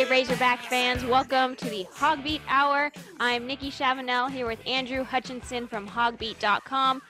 [0.00, 2.90] Hey, Razorback fans, welcome to the HawgBeat Hour.
[3.20, 7.02] I'm Nikki Chavanelle here with Andrew Hutchinson from hawgbeat.com.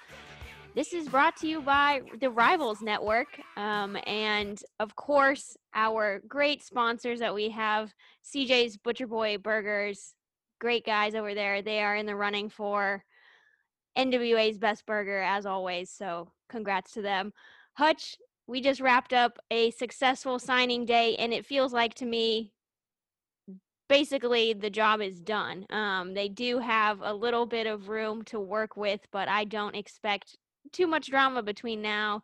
[0.74, 3.28] This is brought to you by the Rivals Network.
[3.56, 10.14] Um, and of course, our great sponsors that we have CJ's Butcher Boy Burgers.
[10.60, 11.62] Great guys over there.
[11.62, 13.04] They are in the running for
[13.96, 15.90] NWA's best burger, as always.
[15.90, 17.34] So, congrats to them.
[17.74, 18.16] Hutch,
[18.48, 22.50] we just wrapped up a successful signing day, and it feels like to me
[23.90, 25.66] basically the job is done.
[25.68, 29.74] Um, they do have a little bit of room to work with, but I don't
[29.74, 30.38] expect
[30.72, 32.22] too much drama between now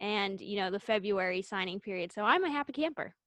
[0.00, 2.12] and you know the February signing period.
[2.12, 3.14] So I'm a happy camper.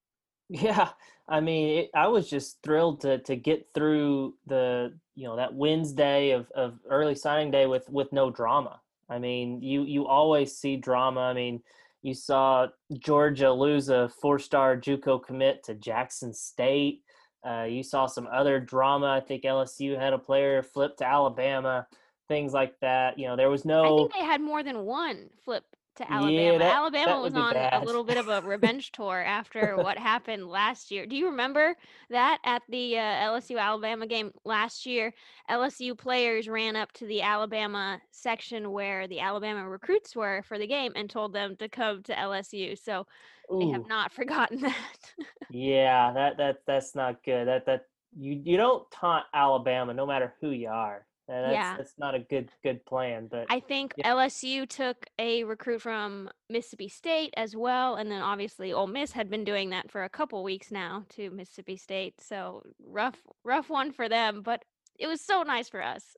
[0.49, 0.91] Yeah,
[1.27, 5.53] I mean, it, I was just thrilled to to get through the you know that
[5.53, 8.79] Wednesday of, of early signing day with with no drama.
[9.09, 11.19] I mean, you you always see drama.
[11.19, 11.61] I mean,
[12.01, 17.01] you saw Georgia lose a four star JUCO commit to Jackson State.
[17.45, 19.07] Uh, you saw some other drama.
[19.07, 21.87] I think LSU had a player flip to Alabama,
[22.27, 23.17] things like that.
[23.17, 23.83] You know, there was no.
[23.83, 25.63] I think they had more than one flip
[25.97, 26.41] to Alabama.
[26.53, 27.73] Yeah, that, Alabama that was on bad.
[27.73, 31.05] a little bit of a revenge tour after what happened last year.
[31.05, 31.75] Do you remember
[32.09, 35.13] that at the uh, LSU Alabama game last year?
[35.49, 40.67] LSU players ran up to the Alabama section where the Alabama recruits were for the
[40.67, 42.77] game and told them to come to LSU.
[42.77, 43.07] So
[43.51, 43.59] Ooh.
[43.59, 45.13] they have not forgotten that.
[45.49, 47.47] yeah, that that that's not good.
[47.47, 51.06] That that you you don't taunt Alabama no matter who you are.
[51.27, 51.75] That's, yeah.
[51.75, 53.27] that's not a good good plan.
[53.29, 54.13] But I think yeah.
[54.13, 59.29] LSU took a recruit from Mississippi State as well, and then obviously Ole Miss had
[59.29, 62.21] been doing that for a couple weeks now to Mississippi State.
[62.21, 64.63] So rough rough one for them, but
[64.97, 66.15] it was so nice for us.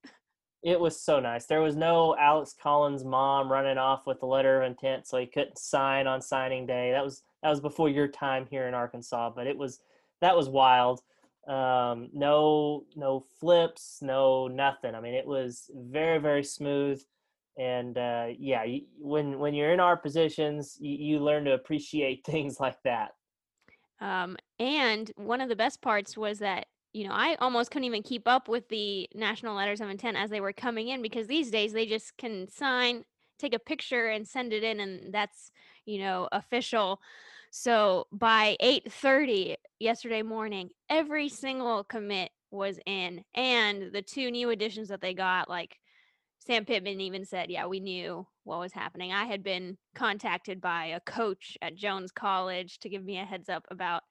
[0.62, 1.46] It was so nice.
[1.46, 5.26] There was no Alex Collins' mom running off with a letter of intent, so he
[5.26, 6.92] couldn't sign on signing day.
[6.92, 9.80] That was that was before your time here in Arkansas, but it was
[10.22, 11.02] that was wild
[11.50, 14.96] um, no no flips no nothing.
[14.96, 17.02] I mean it was very very smooth.
[17.58, 18.64] And uh, yeah
[18.98, 23.12] when when you're in our positions you, you learn to appreciate things like that.
[24.00, 28.02] Um, and one of the best parts was that you know i almost couldn't even
[28.02, 31.52] keep up with the national letters of intent as they were coming in because these
[31.52, 33.04] days they just can sign
[33.38, 35.52] take a picture and send it in and that's
[35.86, 37.00] you know official
[37.52, 44.90] so by 8:30 yesterday morning, every single commit was in and the two new additions
[44.90, 45.78] that they got like
[46.40, 49.12] Sam Pittman even said, "Yeah, we knew what was happening.
[49.12, 53.50] I had been contacted by a coach at Jones College to give me a heads
[53.50, 54.04] up about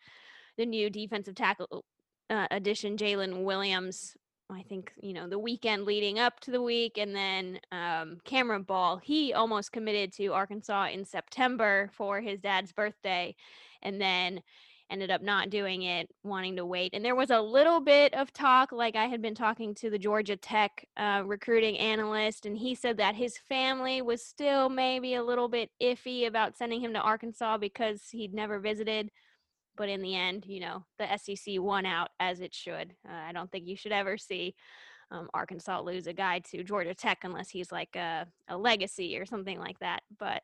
[0.57, 1.85] the new defensive tackle
[2.31, 4.17] uh, addition, Jalen Williams,
[4.51, 6.97] I think, you know, the weekend leading up to the week.
[6.97, 12.73] And then um, Cameron Ball, he almost committed to Arkansas in September for his dad's
[12.73, 13.35] birthday
[13.83, 14.43] and then
[14.91, 16.95] ended up not doing it, wanting to wait.
[16.95, 19.99] And there was a little bit of talk, like I had been talking to the
[19.99, 25.23] Georgia Tech uh, recruiting analyst, and he said that his family was still maybe a
[25.23, 29.11] little bit iffy about sending him to Arkansas because he'd never visited
[29.79, 32.93] but in the end, you know, the SEC won out as it should.
[33.09, 34.55] Uh, I don't think you should ever see
[35.11, 39.25] um, Arkansas lose a guy to Georgia Tech unless he's like a, a legacy or
[39.25, 40.03] something like that.
[40.19, 40.43] But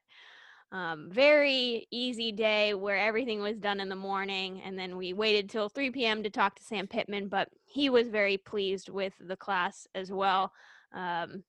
[0.72, 5.50] um, very easy day where everything was done in the morning, and then we waited
[5.50, 6.22] till 3 p.m.
[6.22, 7.28] to talk to Sam Pittman.
[7.28, 10.52] But he was very pleased with the class as well.
[10.92, 11.44] Um,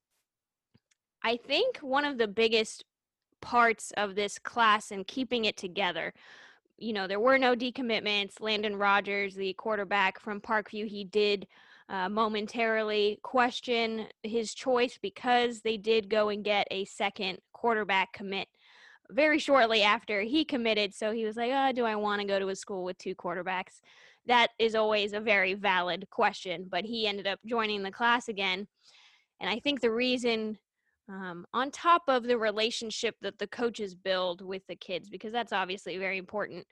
[1.24, 2.84] I think one of the biggest
[3.41, 6.13] parts of this class and keeping it together
[6.78, 8.41] you know, there were no decommitments.
[8.41, 11.47] Landon Rogers, the quarterback from Parkview, he did
[11.88, 18.47] uh, momentarily question his choice because they did go and get a second quarterback commit
[19.12, 20.94] very shortly after he committed.
[20.94, 23.16] So he was like, oh, do I want to go to a school with two
[23.16, 23.81] quarterbacks?
[24.25, 28.68] That is always a very valid question, but he ended up joining the class again.
[29.39, 30.57] And I think the reason
[31.10, 35.54] um, on top of the relationship that the coaches build with the kids, because that's
[35.54, 36.66] obviously very important.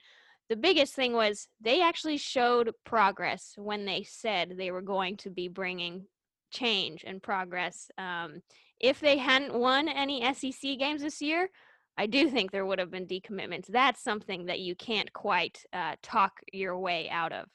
[0.48, 5.30] The biggest thing was they actually showed progress when they said they were going to
[5.30, 6.06] be bringing
[6.52, 7.90] change and progress.
[7.96, 8.42] Um,
[8.80, 11.48] if they hadn't won any SEC games this year,
[11.96, 13.66] I do think there would have been decommitments.
[13.68, 17.46] That's something that you can't quite uh, talk your way out of.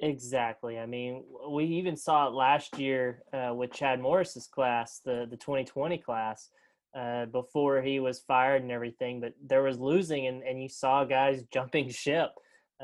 [0.00, 0.78] Exactly.
[0.78, 5.36] I mean, we even saw it last year uh, with Chad Morris's class, the the
[5.36, 6.50] 2020 class,
[6.96, 9.20] uh, before he was fired and everything.
[9.20, 12.30] But there was losing, and, and you saw guys jumping ship.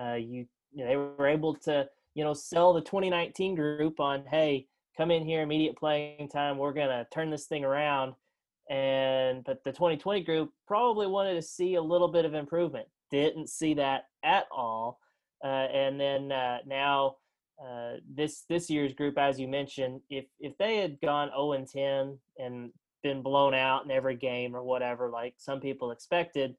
[0.00, 4.24] Uh, you, you know, they were able to you know sell the 2019 group on,
[4.28, 6.58] hey, come in here, immediate playing time.
[6.58, 8.14] We're gonna turn this thing around.
[8.68, 12.88] And but the 2020 group probably wanted to see a little bit of improvement.
[13.10, 14.98] Didn't see that at all
[15.46, 17.16] and then uh, now
[17.62, 21.68] uh, this this year's group, as you mentioned, if if they had gone 0 and
[21.68, 22.70] 10 and
[23.02, 26.56] been blown out in every game or whatever, like some people expected,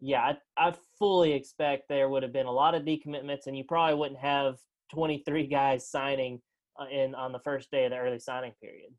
[0.00, 3.64] yeah, I, I fully expect there would have been a lot of decommitments, and you
[3.64, 4.56] probably wouldn't have
[4.92, 6.40] 23 guys signing
[6.80, 8.90] uh, in on the first day of the early signing period.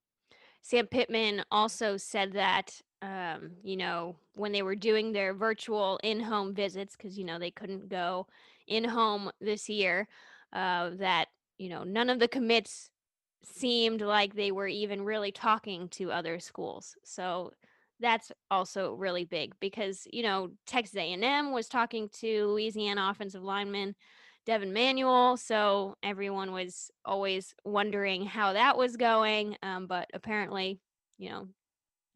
[0.62, 6.20] Sam Pittman also said that, um, you know, when they were doing their virtual in
[6.20, 8.26] home visits, because, you know, they couldn't go
[8.68, 10.08] in home this year,
[10.54, 11.28] uh, that,
[11.58, 12.90] you know, none of the commits
[13.44, 16.96] seemed like they were even really talking to other schools.
[17.04, 17.52] So
[18.00, 23.96] that's also really big because, you know, Texas A&M was talking to Louisiana offensive lineman
[24.46, 25.38] Devin Manuel.
[25.38, 29.58] So everyone was always wondering how that was going.
[29.64, 30.80] Um, but apparently,
[31.18, 31.48] you know,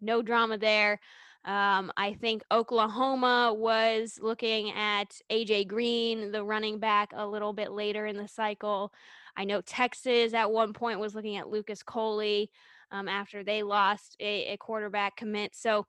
[0.01, 0.99] no drama there.
[1.45, 7.71] Um, I think Oklahoma was looking at AJ Green, the running back, a little bit
[7.71, 8.93] later in the cycle.
[9.37, 12.51] I know Texas at one point was looking at Lucas Coley
[12.91, 15.55] um, after they lost a, a quarterback commit.
[15.55, 15.85] So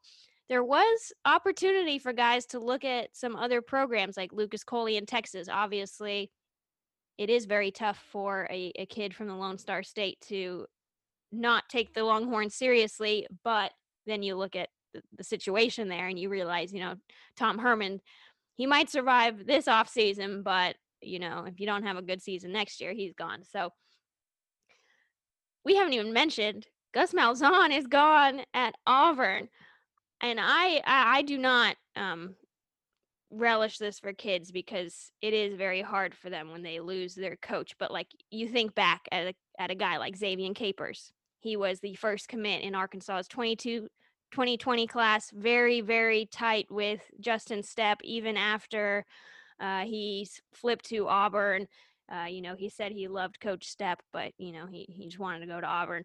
[0.48, 5.06] there was opportunity for guys to look at some other programs like Lucas Coley in
[5.06, 5.48] Texas.
[5.50, 6.30] Obviously,
[7.18, 10.66] it is very tough for a, a kid from the Lone Star State to
[11.32, 13.72] not take the Longhorns seriously, but
[14.06, 14.68] then you look at
[15.16, 16.94] the, situation there and you realize, you know,
[17.36, 18.00] Tom Herman,
[18.54, 22.22] he might survive this off season, but you know, if you don't have a good
[22.22, 23.42] season next year, he's gone.
[23.44, 23.72] So
[25.64, 29.48] we haven't even mentioned Gus Malzahn is gone at Auburn
[30.20, 32.34] and I, I I, do not um
[33.30, 37.36] relish this for kids because it is very hard for them when they lose their
[37.36, 37.74] coach.
[37.78, 41.80] But like you think back at a, at a guy like Ze'Vian Capers, he was
[41.80, 43.88] the first commit in Arkansas's 22
[44.30, 49.04] 2020 class, very very tight with Justin Stepp even after
[49.60, 51.68] uh, he flipped to Auburn.
[52.12, 55.18] Uh, you know, he said he loved Coach Stepp, but you know he he just
[55.18, 56.04] wanted to go to Auburn.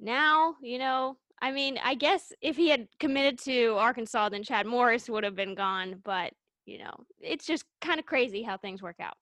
[0.00, 4.66] Now, you know, I mean, I guess if he had committed to Arkansas, then Chad
[4.66, 6.00] Morris would have been gone.
[6.04, 6.32] But
[6.66, 9.16] you know, it's just kind of crazy how things work out.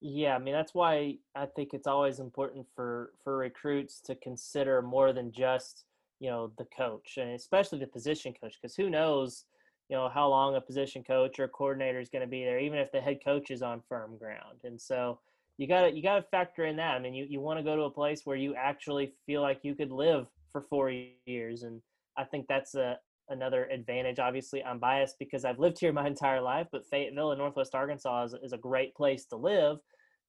[0.00, 4.82] Yeah, I mean that's why I think it's always important for for recruits to consider
[4.82, 5.84] more than just
[6.22, 9.44] you know the coach and especially the position coach because who knows
[9.88, 12.78] you know how long a position coach or coordinator is going to be there even
[12.78, 15.18] if the head coach is on firm ground and so
[15.58, 17.64] you got to you got to factor in that i mean you, you want to
[17.64, 20.92] go to a place where you actually feel like you could live for four
[21.26, 21.80] years, and
[22.16, 22.98] I think that's a
[23.28, 24.18] another advantage.
[24.18, 28.24] Obviously, I'm biased because I've lived here my entire life, but Fayetteville in Northwest Arkansas
[28.24, 29.78] is, is a great place to live,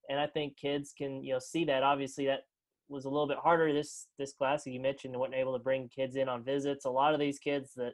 [0.10, 1.84] and I think kids can you know see that.
[1.84, 2.46] Obviously, that
[2.90, 4.66] was a little bit harder this this class.
[4.66, 6.86] You mentioned wasn't able to bring kids in on visits.
[6.86, 7.94] A lot of these kids that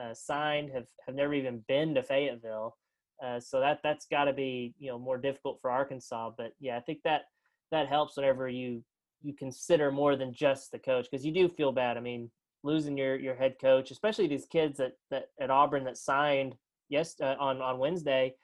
[0.00, 2.76] uh, signed have have never even been to Fayetteville,
[3.24, 6.30] uh, so that that's got to be you know more difficult for Arkansas.
[6.36, 7.22] But yeah, I think that
[7.70, 8.82] that helps whenever you
[9.22, 11.96] you consider more than just the coach because you do feel bad.
[11.96, 12.30] I mean,
[12.62, 16.54] losing your your head coach, especially these kids that that at Auburn that signed
[16.88, 18.34] yes uh, on on Wednesday,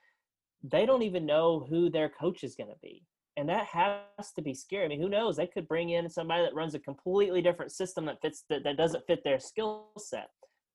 [0.62, 3.02] they don't even know who their coach is going to be,
[3.38, 4.84] and that has to be scary.
[4.84, 5.36] I mean, who knows?
[5.36, 8.76] They could bring in somebody that runs a completely different system that fits that, that
[8.76, 10.28] doesn't fit their skill set.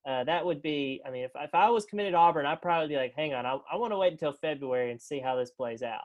[0.08, 2.88] Uh, that would be, I mean, if, if I was committed to Auburn, I'd probably
[2.88, 5.52] be like, hang on, I, I want to wait until February and see how this
[5.52, 6.02] plays out.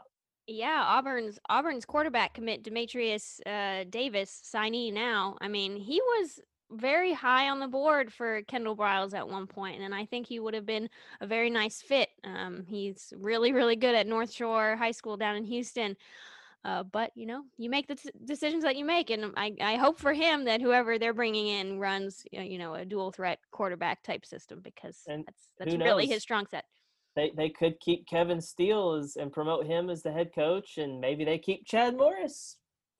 [0.46, 5.36] Yeah, Auburn's Auburn's quarterback commit Dematrius uh, Davis signee now.
[5.40, 9.80] I mean, he was very high on the board for Kendall Briles at one point,
[9.80, 12.08] and I think he would have been a very nice fit.
[12.24, 15.96] Um, he's really, really good at North Shore High School down in Houston.
[16.68, 19.76] Uh, but you know, you make the t- decisions that you make, and I, I
[19.76, 24.02] hope for him that whoever they're bringing in runs, you know, a dual threat quarterback
[24.02, 26.64] type system because and that's that's really his strong set
[27.16, 31.00] they they could keep Kevin Steele as, and promote him as the head coach, and
[31.00, 32.58] maybe they keep Chad Morris.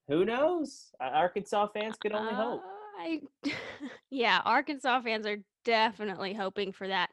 [0.08, 0.90] Who knows?
[1.00, 2.62] Arkansas fans could only uh, hope.
[2.98, 3.20] I,
[4.10, 7.10] yeah, Arkansas fans are definitely hoping for that.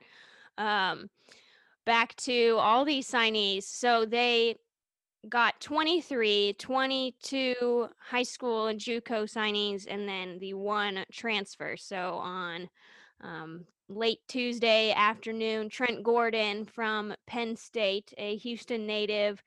[0.57, 1.09] Um,
[1.85, 3.63] back to all these signees.
[3.63, 4.55] So they
[5.29, 11.75] got 23, 22 high school and JUCO signings, and then the one transfer.
[11.77, 12.69] So on
[13.21, 15.69] um, late Tuesday afternoon.
[15.69, 19.43] Trent Gordon from Penn State, a Houston native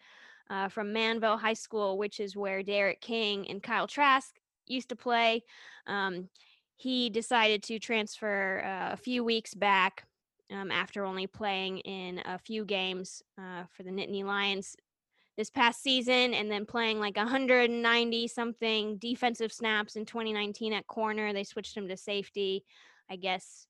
[0.50, 4.34] uh, from Manvel High School, which is where D'Eriq King and Kyle Trask
[4.66, 5.42] used to play.
[5.86, 6.28] Um,
[6.76, 10.04] he decided to transfer uh, a few weeks back
[10.50, 14.76] um, after only playing in a few games uh, for the Nittany Lions
[15.38, 21.32] this past season and then playing like 190 something defensive snaps in 2019 at corner.
[21.32, 22.64] They switched him to safety.
[23.08, 23.68] I guess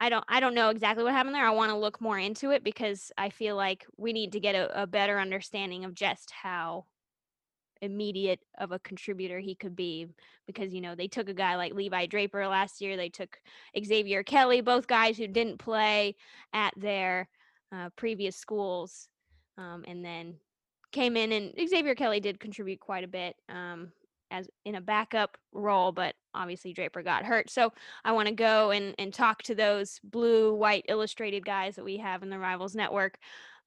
[0.00, 1.46] I don't I don't know exactly what happened there.
[1.46, 4.54] I want to look more into it because I feel like we need to get
[4.54, 6.86] a, a better understanding of just how
[7.82, 10.06] immediate of a contributor he could be
[10.46, 13.36] because you know they took a guy like Levi Draper last year they took
[13.84, 16.14] Xavier Kelly both guys who didn't play
[16.54, 17.28] at their
[17.74, 19.08] uh, previous schools
[19.58, 20.36] um, and then
[20.92, 23.92] came in and Xavier Kelly did contribute quite a bit um,
[24.30, 27.72] as in a backup role but obviously Draper got hurt so
[28.04, 31.98] I want to go and and talk to those blue white illustrated guys that we
[31.98, 33.18] have in the Rivals Network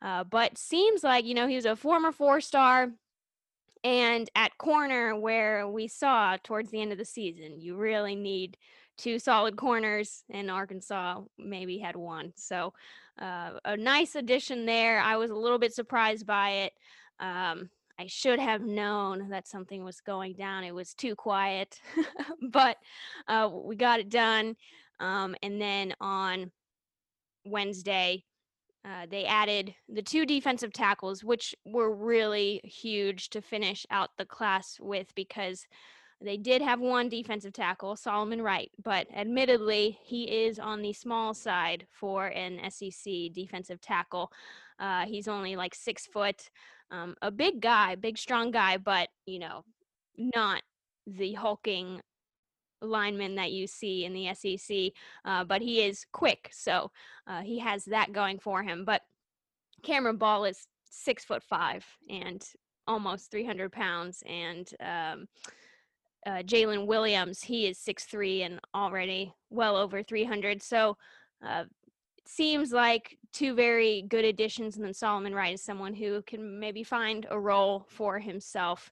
[0.02, 2.90] uh, but seems like you know he was a former four star
[3.86, 8.58] and at corner, where we saw towards the end of the season, you really need
[8.98, 12.34] two solid corners, and Arkansas maybe had one.
[12.36, 12.74] So,
[13.22, 15.00] uh, a nice addition there.
[15.00, 16.74] I was a little bit surprised by it.
[17.20, 20.64] Um, I should have known that something was going down.
[20.64, 21.80] It was too quiet,
[22.52, 22.78] but
[23.28, 24.56] uh, we got it done.
[25.00, 26.52] Um, and then on
[27.46, 28.24] Wednesday,
[28.84, 34.26] uh, they added the two defensive tackles, which were really huge to finish out the
[34.26, 35.66] class with because
[36.22, 41.34] they did have one defensive tackle, Solomon Wright, but admittedly, he is on the small
[41.34, 44.32] side for an SEC defensive tackle.
[44.80, 46.50] Uh, he's only like six foot,
[46.92, 49.64] um, a big guy, big, strong guy, but, you know,
[50.18, 50.62] not
[51.08, 52.02] the hulking
[52.82, 54.92] lineman that you see in the SEC,
[55.26, 56.92] uh, but he is quick, so
[57.28, 58.86] uh, he has that going for him.
[58.86, 59.02] But
[59.84, 62.44] Cameron Ball is six foot five and
[62.88, 65.28] almost 300 pounds, and um,
[66.26, 70.62] uh, Jalen Williams, he is six three and already well over 300.
[70.62, 70.98] So
[71.46, 71.66] uh,
[72.26, 76.84] seems like two very good additions, and then Solomon Wright is someone who can maybe
[76.84, 78.92] find a role for himself.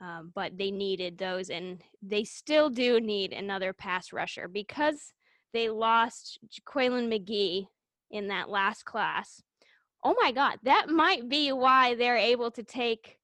[0.00, 5.12] Um, but they needed those, and they still do need another pass rusher because
[5.52, 7.66] they lost Quaylen McGee
[8.10, 9.42] in that last class.
[10.04, 13.17] Oh my God, that might be why they're able to take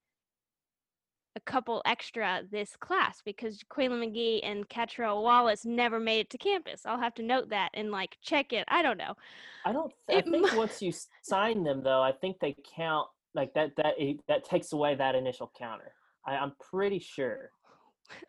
[1.36, 6.38] a couple extra this class because Quaylen McGee and Catrell Wallace never made it to
[6.38, 6.82] campus.
[6.86, 8.64] I'll have to note that and like check it.
[8.68, 9.14] I don't know.
[9.64, 9.92] I don't.
[10.08, 13.74] I think once you sign them, though, I think they count like that.
[13.76, 13.94] That
[14.28, 15.92] that takes away that initial counter.
[16.26, 17.50] I, I'm pretty sure.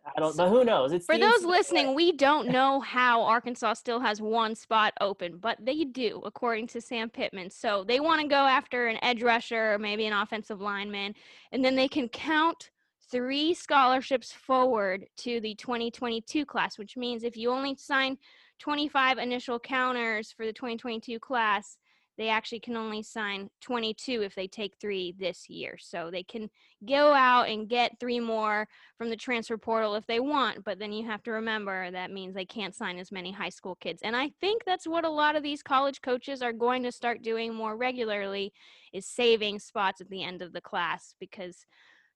[0.05, 0.93] I don't, but who knows?
[0.93, 5.57] It's For those listening, we don't know how Arkansas still has one spot open, but
[5.61, 7.49] they do, according to Sam Pittman.
[7.49, 11.13] So they want to go after an edge rusher or maybe an offensive lineman,
[11.51, 12.71] and then they can count
[13.11, 18.17] three scholarships forward to the 2022 class, which means if you only sign
[18.59, 21.77] 25 initial counters for the 2022 class,
[22.17, 25.77] they actually can only sign 22 if they take three this year.
[25.77, 26.49] So they can
[26.87, 30.93] go out and get three more from the transfer portal if they want, but then
[30.93, 34.01] you have to remember that means they can't sign as many high school kids.
[34.01, 37.21] And I think that's what a lot of these college coaches are going to start
[37.21, 38.53] doing more regularly
[38.93, 41.65] is saving spots at the end of the class because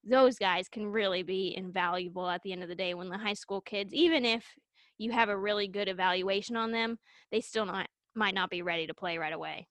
[0.03, 3.33] those guys can really be invaluable at the end of the day when the high
[3.33, 4.45] school kids even if
[4.99, 6.99] you have a really good evaluation on them,
[7.31, 9.67] they still not might not be ready to play right away.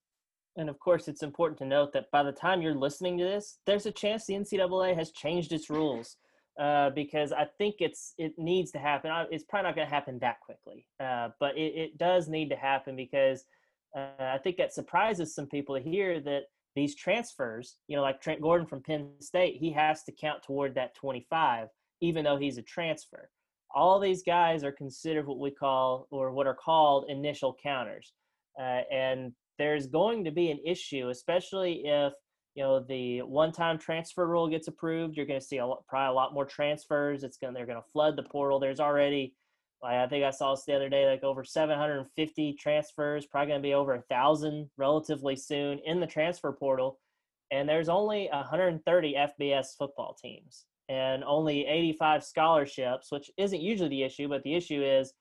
[0.56, 3.58] And of course, it's important to note that by the time you're listening to this,
[3.66, 6.16] there's a chance the NCAA has changed its rules
[6.58, 9.12] uh, because I think it's it needs to happen.
[9.30, 12.56] It's probably not going to happen that quickly, uh, but it, it does need to
[12.56, 13.44] happen because
[13.96, 16.44] uh, I think that surprises some people to hear that
[16.74, 20.74] these transfers, you know, like Trent Gordon from Penn State, he has to count toward
[20.74, 21.68] that 25,
[22.00, 23.30] even though he's a transfer.
[23.74, 28.12] All these guys are considered what we call or what are called initial counters.
[28.58, 32.12] Uh, and there's going to be an issue, especially if
[32.54, 35.16] you know the one-time transfer rule gets approved.
[35.16, 37.24] You're going to see a lot, probably a lot more transfers.
[37.24, 38.58] It's going they're going to flood the portal.
[38.58, 39.34] There's already,
[39.82, 43.26] like, I think I saw this the other day, like over 750 transfers.
[43.26, 46.98] Probably going to be over a thousand relatively soon in the transfer portal.
[47.50, 54.02] And there's only 130 FBS football teams and only 85 scholarships, which isn't usually the
[54.02, 55.12] issue, but the issue is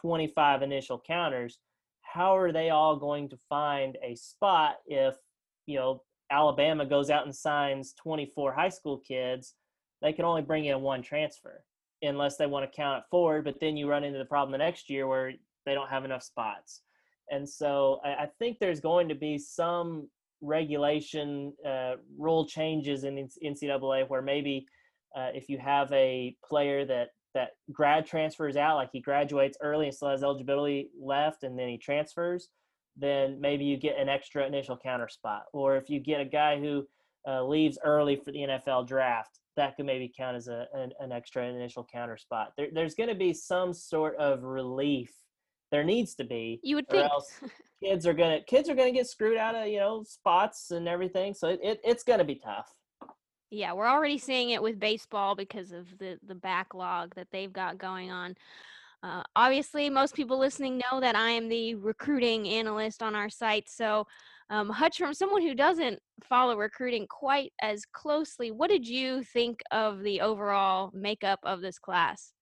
[0.00, 1.58] 25 initial counters
[2.12, 5.16] how are they all going to find a spot if
[5.66, 9.54] you know Alabama goes out and signs 24 high school kids
[10.02, 11.64] they can only bring in one transfer
[12.02, 14.58] unless they want to count it forward but then you run into the problem the
[14.58, 15.32] next year where
[15.66, 16.82] they don't have enough spots
[17.30, 20.08] and so I, I think there's going to be some
[20.40, 24.66] regulation uh, rule changes in NCAA where maybe
[25.16, 29.86] uh, if you have a player that that grad transfers out, like he graduates early
[29.86, 32.48] and still has eligibility left, and then he transfers,
[32.96, 35.42] then maybe you get an extra initial counter spot.
[35.52, 36.86] Or if you get a guy who
[37.28, 41.12] uh, leaves early for the NFL draft, that could maybe count as a, an, an
[41.12, 42.52] extra initial counter spot.
[42.56, 45.10] There, there's going to be some sort of relief.
[45.70, 47.12] There needs to be, You would or think.
[47.12, 47.32] else
[47.84, 51.32] kids are gonna kids are gonna get screwed out of you know spots and everything.
[51.34, 52.68] So it, it it's gonna be tough.
[53.50, 57.78] Yeah, we're already seeing it with baseball because of the the backlog that they've got
[57.78, 58.34] going on.
[59.02, 63.68] Uh, obviously, most people listening know that I am the recruiting analyst on our site.
[63.68, 64.06] So,
[64.50, 69.60] um, Hutch, from someone who doesn't follow recruiting quite as closely, what did you think
[69.70, 72.32] of the overall makeup of this class?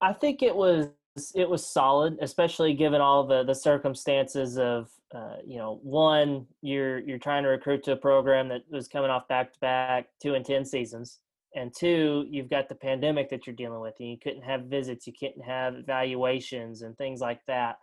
[0.00, 0.88] I think it was
[1.34, 7.00] it was solid, especially given all the the circumstances of uh, you know one you're
[7.00, 10.34] you're trying to recruit to a program that was coming off back to back two
[10.34, 11.18] and ten seasons,
[11.56, 15.08] and two you've got the pandemic that you're dealing with, and you couldn't have visits,
[15.08, 17.78] you couldn't have evaluations and things like that.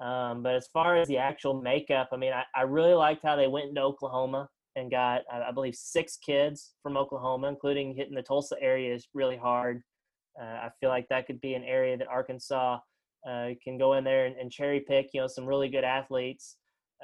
[0.00, 3.36] Um, but as far as the actual makeup, I mean, I, I really liked how
[3.36, 8.14] they went into Oklahoma and got, I, I believe, six kids from Oklahoma, including hitting
[8.14, 9.82] the Tulsa area is really hard.
[10.40, 12.78] Uh, I feel like that could be an area that Arkansas
[13.28, 16.56] uh, can go in there and, and, cherry pick, you know, some really good athletes.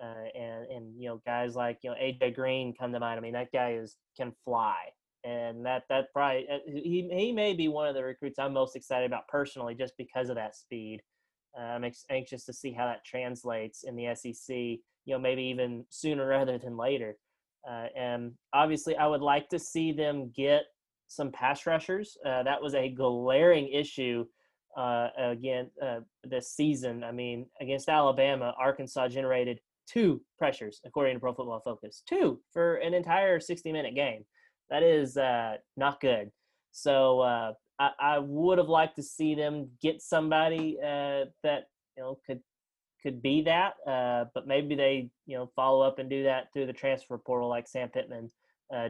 [0.03, 3.19] Uh, and, and, you know, guys like, you know, AJ Green come to mind.
[3.19, 4.77] I mean, that guy is, can fly.
[5.25, 8.77] And that, that probably, uh, he, he may be one of the recruits I'm most
[8.77, 11.03] excited about personally, just because of that speed.
[11.59, 15.85] I'm ex- anxious to see how that translates in the SEC, you know, maybe even
[15.91, 17.17] sooner rather than later.
[17.69, 20.65] Uh, and obviously, I would like to see them get
[21.09, 22.17] some pass rushers.
[22.25, 24.25] Uh, that was a glaring issue
[24.77, 27.03] uh, again uh, this season.
[27.03, 29.61] I mean, against Alabama, Arkansas generated
[29.91, 34.25] two pressures, according to Pro Football Focus, two for an entire 60 minute game.
[34.71, 36.31] That is uh, not good.
[36.73, 42.19] So uh, I, would have liked to see them get somebody uh, that you know
[42.27, 42.41] could
[43.03, 46.73] could be that, but maybe they you know follow up and do that through the
[46.73, 48.31] transfer portal, like Sam Pittman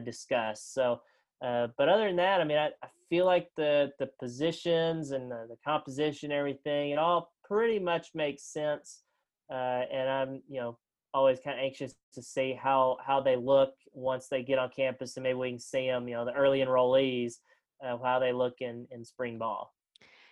[0.03, 0.73] discussed.
[0.73, 1.01] So.
[1.39, 5.29] Uh, but other than that, I mean, I, I feel like the the positions and
[5.29, 9.03] the, the, composition, everything, it all pretty much makes sense.
[9.51, 10.77] Uh, and I'm, you know,
[11.13, 15.17] always kind of anxious to see how how they look once they get on campus,
[15.17, 17.35] and maybe we can see them, you know, the early enrollees,
[17.83, 19.73] uh, how they look in in spring ball.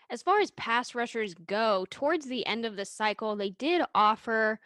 [0.09, 4.59] As far as pass rushers go, towards the end of the cycle, they did offer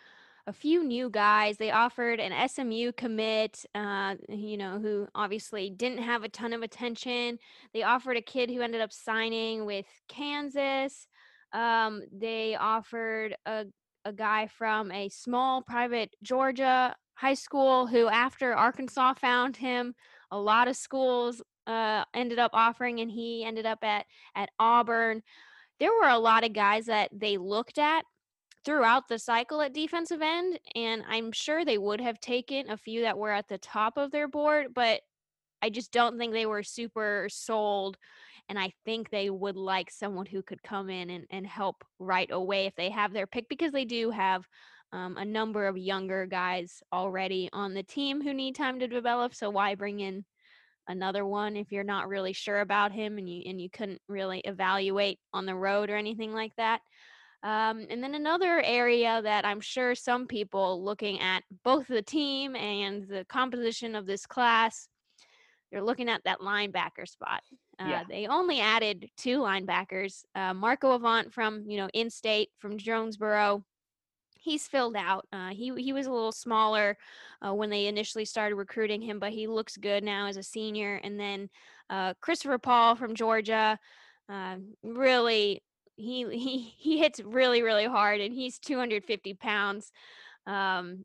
[0.47, 1.57] a few new guys.
[1.57, 6.61] They offered an SMU commit, uh, you know, who obviously didn't have a ton of
[6.61, 7.37] attention.
[7.73, 11.07] They offered a kid who ended up signing with Kansas.
[11.53, 13.65] Um, they offered a,
[14.05, 19.93] a guy from a small private Georgia high school who, after Arkansas found him,
[20.31, 25.21] a lot of schools uh, ended up offering, and he ended up at at Auburn.
[25.79, 28.03] There were a lot of guys that they looked at
[28.65, 30.59] throughout the cycle at defensive end.
[30.75, 34.11] And I'm sure they would have taken a few that were at the top of
[34.11, 35.01] their board, but
[35.61, 37.97] I just don't think they were super sold.
[38.47, 42.29] And I think they would like someone who could come in and, and help right
[42.31, 44.47] away if they have their pick because they do have
[44.91, 49.35] um, a number of younger guys already on the team who need time to develop.
[49.35, 50.25] So why bring in
[50.89, 54.39] another one if you're not really sure about him and you and you couldn't really
[54.39, 56.81] evaluate on the road or anything like that?
[57.41, 62.55] Um, and then another area that I'm sure some people looking at both the team
[62.55, 64.89] and the composition of this class,
[65.71, 67.41] they're looking at that linebacker spot.
[67.79, 68.03] Uh, yeah.
[68.09, 70.23] They only added two linebackers.
[70.35, 73.63] Uh, Marco Avant from you know in-state from Jonesboro.
[74.41, 75.27] He's filled out.
[75.33, 76.97] Uh, he he was a little smaller
[77.45, 80.95] uh, when they initially started recruiting him, but he looks good now as a senior.
[81.03, 81.49] And then
[81.89, 83.77] uh, Christopher Paul from Georgia,
[84.29, 85.61] uh, really
[85.99, 89.91] he he he hits really really hard and he's 250 pounds
[90.47, 91.03] um,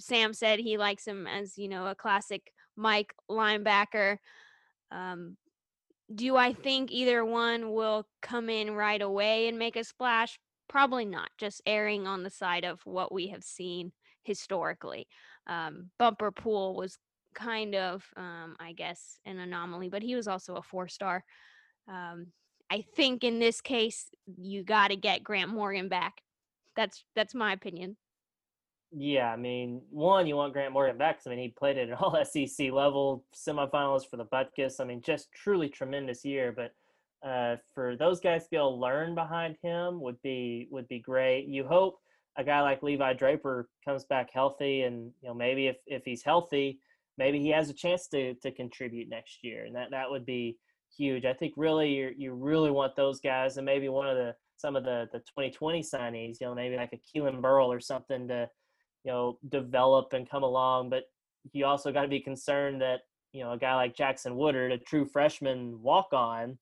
[0.00, 4.16] sam said he likes him as you know a classic mike linebacker
[4.90, 5.36] um,
[6.12, 10.38] do i think either one will come in right away and make a splash
[10.70, 13.92] probably not just erring on the side of what we have seen
[14.24, 15.06] historically
[15.46, 16.96] um, bumper pool was
[17.34, 21.22] kind of um, i guess an anomaly but he was also a four star
[21.88, 22.28] um,
[22.70, 26.22] I think in this case you got to get Grant Morgan back.
[26.76, 27.96] That's that's my opinion.
[28.92, 31.20] Yeah, I mean, one, you want Grant Morgan back.
[31.24, 34.80] I mean, he played at an All SEC level, semifinalist for the Butkus.
[34.80, 36.52] I mean, just truly tremendous year.
[36.56, 36.72] But
[37.22, 40.98] uh, for those guys to be able to learn behind him would be would be
[40.98, 41.46] great.
[41.46, 41.98] You hope
[42.38, 46.22] a guy like Levi Draper comes back healthy, and you know maybe if if he's
[46.22, 46.80] healthy,
[47.18, 50.56] maybe he has a chance to to contribute next year, and that that would be
[50.96, 51.24] huge.
[51.24, 54.76] I think really you you really want those guys and maybe one of the some
[54.76, 58.48] of the the 2020 signees, you know, maybe like a Keelan Burrell or something to
[59.04, 60.90] you know develop and come along.
[60.90, 61.04] But
[61.52, 63.00] you also got to be concerned that
[63.32, 66.58] you know a guy like Jackson Woodard, a true freshman walk on,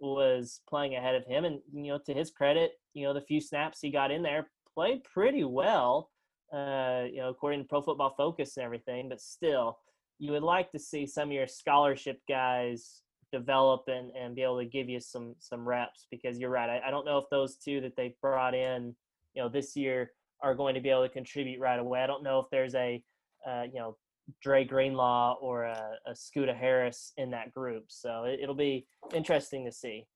[0.00, 3.40] was playing ahead of him, and you know to his credit, you know the few
[3.40, 6.10] snaps he got in there played pretty well,
[6.52, 9.08] uh, you know, according to Pro Football Focus and everything.
[9.08, 9.78] But still,
[10.18, 14.58] you would like to see some of your scholarship guys develop and, and be able
[14.58, 16.70] to give you some some reps because you're right.
[16.70, 18.94] I, I don't know if those two that they brought in,
[19.34, 22.00] you know, this year are going to be able to contribute right away.
[22.00, 23.02] I don't know if there's a,
[23.46, 23.96] uh, you know,
[24.42, 27.84] Dre Greenlaw or a, a Scooter Harris in that group.
[27.88, 30.06] So it, it'll be interesting to see.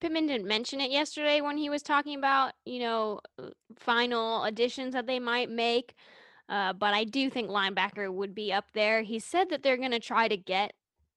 [0.00, 4.92] Pittman didn't mention it yesterday when he was talking about, you know, uh, final additions
[4.94, 5.94] that they might make.
[6.48, 9.02] Uh, but I do think linebacker would be up there.
[9.02, 10.74] He said that they're going to try to get,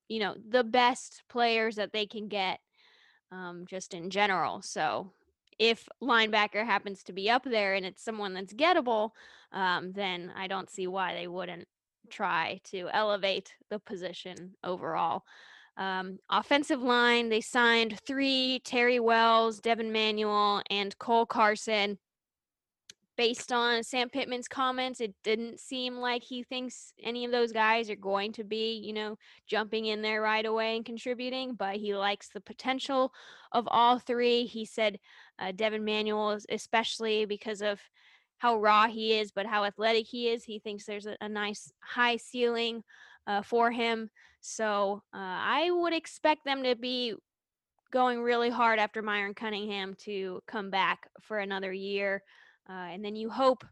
[0.08, 2.60] you know, the best players that they can get
[3.32, 4.62] um, just in general.
[4.62, 5.12] So
[5.60, 9.12] if linebacker happens to be up there and it's someone that's gettable,
[9.52, 11.68] um, then I don't see why they wouldn't
[12.08, 15.24] try to elevate the position overall.
[15.78, 22.00] Um, offensive line, they signed three Terry Wells, Devin Manuel, and Cole Carson
[23.18, 27.90] based on Sam Pittman's comments, it didn't seem like he thinks any of those guys
[27.90, 29.18] are going to be, you know,
[29.48, 33.12] jumping in there right away and contributing, but he likes the potential
[33.52, 34.46] of all three.
[34.46, 35.00] He said
[35.40, 37.82] uh, Devin Manuel, especially because of
[38.38, 41.72] how raw he is, but how athletic he is, he thinks there's a, a nice
[41.80, 42.84] high ceiling
[43.26, 44.10] uh, for him.
[44.42, 47.16] So uh, I would expect them to be
[47.92, 52.24] going really hard after Myron Cunningham to come back for another year.
[52.70, 53.66] Uh, and then you hope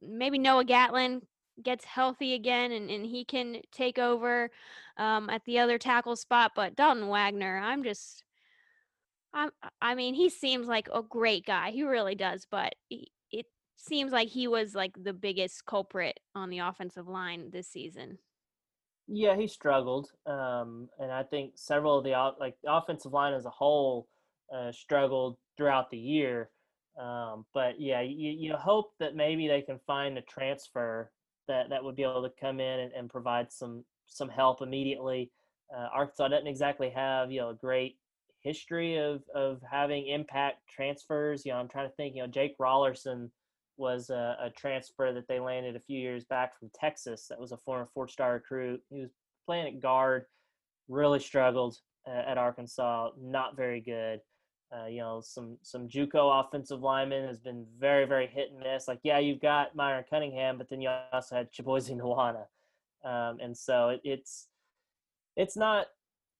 [0.00, 1.22] maybe Noah Gatlin
[1.62, 4.50] gets healthy again and, and he can take over
[4.96, 6.52] um, at the other tackle spot.
[6.54, 8.22] But Dalton Wagner, I'm just,
[9.34, 9.48] I,
[9.82, 11.70] I mean, he seems like a great guy.
[11.72, 12.46] He really does.
[12.50, 12.74] But
[13.80, 18.18] seems like he was like the biggest culprit on the offensive line this season.
[19.06, 23.46] Yeah, he struggled, um, and I think several of the like the offensive line as
[23.46, 24.06] a whole
[24.54, 26.50] uh, struggled throughout the year.
[27.00, 31.10] Um, but yeah, you, you hope that maybe they can find a transfer
[31.46, 35.30] that, that would be able to come in and, and provide some some help immediately.
[35.74, 37.96] Uh, Arkansas doesn't exactly have you know a great
[38.40, 41.46] history of of having impact transfers.
[41.46, 42.14] You know, I'm trying to think.
[42.14, 43.30] You know, Jake Raulerson
[43.78, 47.26] was a, a transfer that they landed a few years back from Texas.
[47.28, 48.82] That was a former four-star recruit.
[48.90, 49.10] He was
[49.46, 50.26] playing at guard,
[50.88, 53.10] really struggled uh, at Arkansas.
[53.20, 54.20] Not very good.
[54.70, 58.86] Uh, you know, some some JUCO offensive lineman has been very very hit and miss.
[58.86, 62.44] Like, yeah, you've got Myron Cunningham, but then you also had Chibozie Nwana,
[63.02, 64.48] um, and so it, it's
[65.36, 65.86] it's not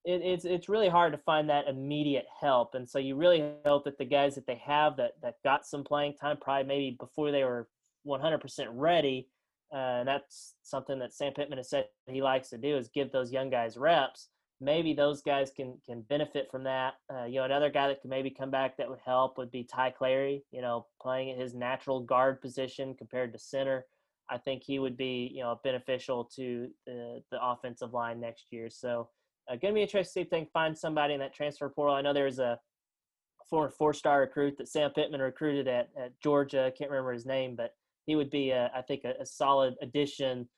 [0.04, 2.74] it, it's it's really hard to find that immediate help.
[2.74, 5.84] And so you really hope that the guys that they have that that got some
[5.84, 7.68] playing time, probably maybe before they were
[8.06, 8.40] 100%
[8.72, 9.28] ready,
[9.72, 13.12] uh, and that's something that Sam Pittman has said he likes to do is give
[13.12, 14.28] those young guys reps
[14.60, 16.94] maybe those guys can can benefit from that.
[17.12, 19.64] Uh, you know, another guy that could maybe come back that would help would be
[19.64, 20.44] Ty Clary.
[20.50, 23.86] You know, playing at his natural guard position compared to center.
[24.30, 28.68] I think he would be you know beneficial to the the offensive line next year.
[28.70, 29.08] So,
[29.48, 31.68] uh, going to be interesting to see if they can find somebody in that transfer
[31.68, 31.94] portal.
[31.94, 32.58] I know there's a
[33.48, 36.66] former four-star recruit that Sam Pittman recruited at, at Georgia.
[36.66, 37.74] I can't remember his name, but
[38.06, 40.48] he would be, I think, a, a solid addition,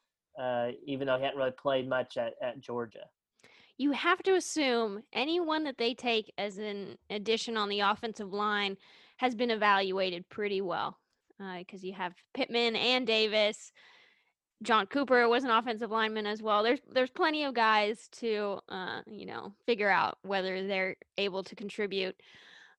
[0.41, 3.05] uh, even though he hadn't really played much at, at Georgia
[3.81, 8.77] you have to assume anyone that they take as an addition on the offensive line
[9.17, 10.99] has been evaluated pretty well
[11.57, 13.73] because uh, you have Pittman and Davis.
[14.63, 16.63] John Cooper was an offensive lineman as well.
[16.63, 21.57] There's there's plenty of guys to uh, you know figure out whether they're able to
[21.57, 22.17] contribute.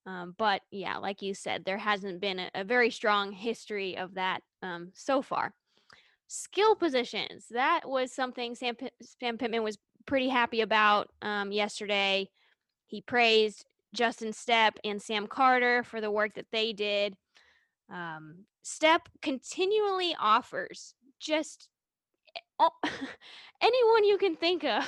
[0.06, 4.14] Um, but yeah, like you said, there hasn't been a, a very strong history of
[4.14, 5.54] that um, so far.
[6.28, 8.90] Skill positions that was something Sam, P-
[9.20, 12.28] Sam Pittman was pretty happy about um, yesterday.
[12.86, 13.64] He praised
[13.94, 17.14] Justin Stepp and Sam Carter for the work that they did.
[17.90, 21.68] Um, Stepp continually offers just
[22.62, 22.74] all,
[23.60, 24.84] anyone you can think of.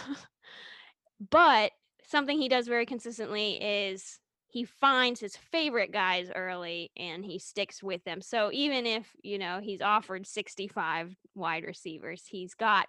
[1.31, 1.73] but
[2.07, 4.19] something he does very consistently is
[4.55, 8.21] he finds his favorite guys early and he sticks with them.
[8.21, 12.87] So even if, you know, he's offered 65 wide receivers, he's got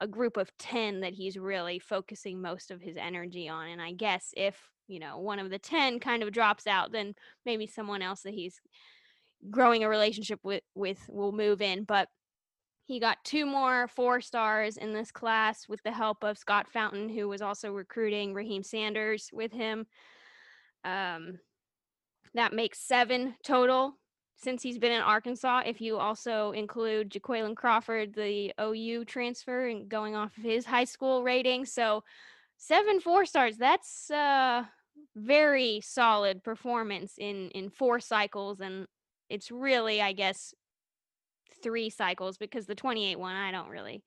[0.00, 3.68] a group of 10 that he's really focusing most of his energy on.
[3.68, 7.14] And I guess if, you know, one of the 10 kind of drops out, then
[7.46, 8.60] maybe someone else that he's
[9.50, 11.84] growing a relationship with with will move in.
[11.84, 12.08] But
[12.86, 17.08] he got two more four stars in this class with the help of Scott Fountain,
[17.08, 19.86] who was also recruiting Raheem Sanders with him.
[20.84, 21.40] Um,
[22.34, 23.98] that makes seven total
[24.36, 29.88] since he's been in Arkansas, if you also include Jaqualine Crawford, the OU transfer, and
[29.88, 31.64] going off of his high school rating.
[31.64, 32.04] So
[32.56, 34.68] seven four stars, that's a
[35.16, 38.60] very solid performance in in four cycles.
[38.60, 38.86] And
[39.28, 40.54] it's really, I guess,
[41.62, 44.02] three cycles because the 28 one, I don't really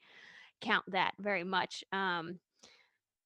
[0.61, 1.83] count that very much.
[1.91, 2.39] Um,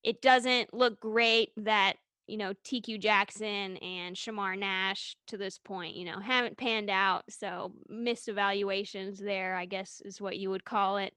[0.03, 1.95] it doesn't look great that
[2.27, 7.23] you know TQ Jackson and Shamar Nash to this point, you know, haven't panned out.
[7.29, 11.13] So missed evaluations there, I guess is what you would call it.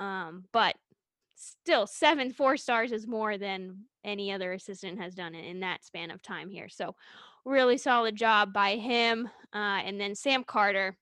[0.00, 0.74] Um, but
[1.36, 6.10] still, seven four stars is more than any other assistant has done in that span
[6.10, 6.68] of time here.
[6.68, 6.94] So
[7.44, 9.28] really solid job by him.
[9.52, 10.96] Uh, and then Sam Carter,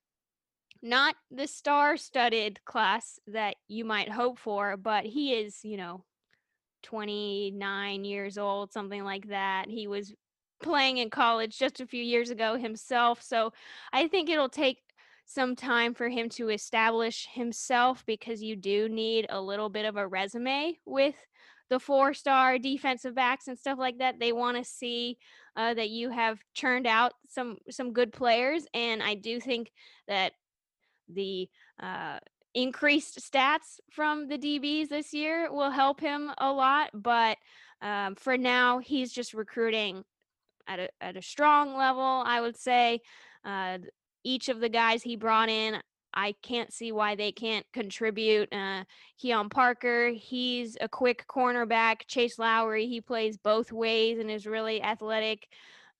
[0.83, 6.05] not the star-studded class that you might hope for, but he is, you know,
[6.83, 9.67] 29 years old, something like that.
[9.69, 10.15] He was
[10.63, 13.23] playing in college just a few years ago himself.
[13.23, 13.53] So
[13.93, 14.79] I think it'll take
[15.27, 19.97] some time for him to establish himself because you do need a little bit of
[19.97, 21.15] a resume with
[21.69, 24.19] the four star defensive backs and stuff like that.
[24.19, 25.19] They want to see
[25.57, 29.71] uh, that you have churned out some some good players, and I do think
[30.09, 30.33] that
[31.15, 31.49] the
[31.83, 32.19] uh,
[32.55, 36.91] increased stats from the DBs this year will help him a lot.
[36.95, 37.39] But
[37.81, 40.05] um, for now, he's just recruiting
[40.67, 42.03] at a at a strong level.
[42.03, 43.01] I would say
[43.45, 43.79] uh,
[44.25, 45.81] each of the guys he brought in.
[46.13, 48.53] I can't see why they can't contribute.
[48.53, 48.83] Uh,
[49.19, 52.01] Keon Parker, he's a quick cornerback.
[52.09, 55.47] Chase Lowry, he plays both ways and is really athletic.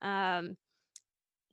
[0.03, 0.57] Um,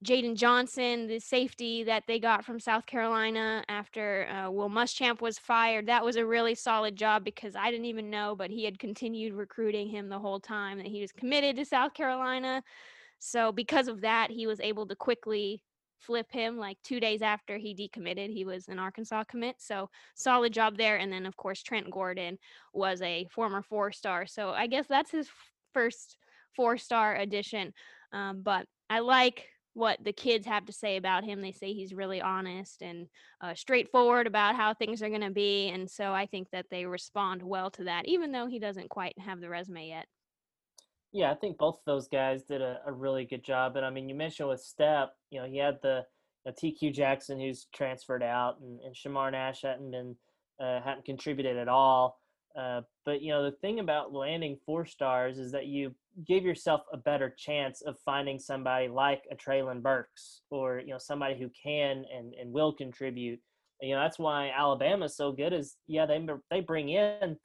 [0.05, 5.39] Jaden Johnson, the safety that they got from South Carolina after uh, Will Muschamp was
[5.39, 5.87] fired.
[5.87, 9.33] That was a really solid job because I didn't even know, but he had continued
[9.33, 12.61] recruiting him the whole time that he was committed to South Carolina.
[13.17, 15.63] So because of that, he was able to quickly
[15.99, 18.29] flip him like two days after he decommitted.
[18.29, 19.55] He was an Arkansas commit.
[19.57, 20.97] So solid job there.
[20.97, 22.37] And then, of course, Trent Gordon
[22.71, 24.27] was a former four star.
[24.27, 25.27] So I guess that's his
[25.73, 26.17] first
[26.55, 27.73] four star addition.
[28.13, 31.41] Um, but I like what the kids have to say about him.
[31.41, 33.07] They say he's really honest and
[33.41, 35.69] uh, straightforward about how things are going to be.
[35.69, 39.17] And so I think that they respond well to that, even though he doesn't quite
[39.19, 40.07] have the resume yet.
[41.13, 43.75] Yeah, I think both of those guys did a, a really good job.
[43.75, 46.05] And I mean, you mentioned with Stepp, you know, he had the
[46.45, 50.15] you know, TQ Jackson who's transferred out, and, and Shamar Nash hadn't been
[50.59, 52.19] uh, hadn't contributed at all.
[52.57, 55.93] Uh, but you know, the thing about landing four stars is that you
[56.27, 60.97] give yourself a better chance of finding somebody like a Treylon Burks or you know
[60.97, 63.39] somebody who can and, and will contribute.
[63.79, 65.53] You know that's why Alabama's so good.
[65.53, 67.37] Is yeah they they bring in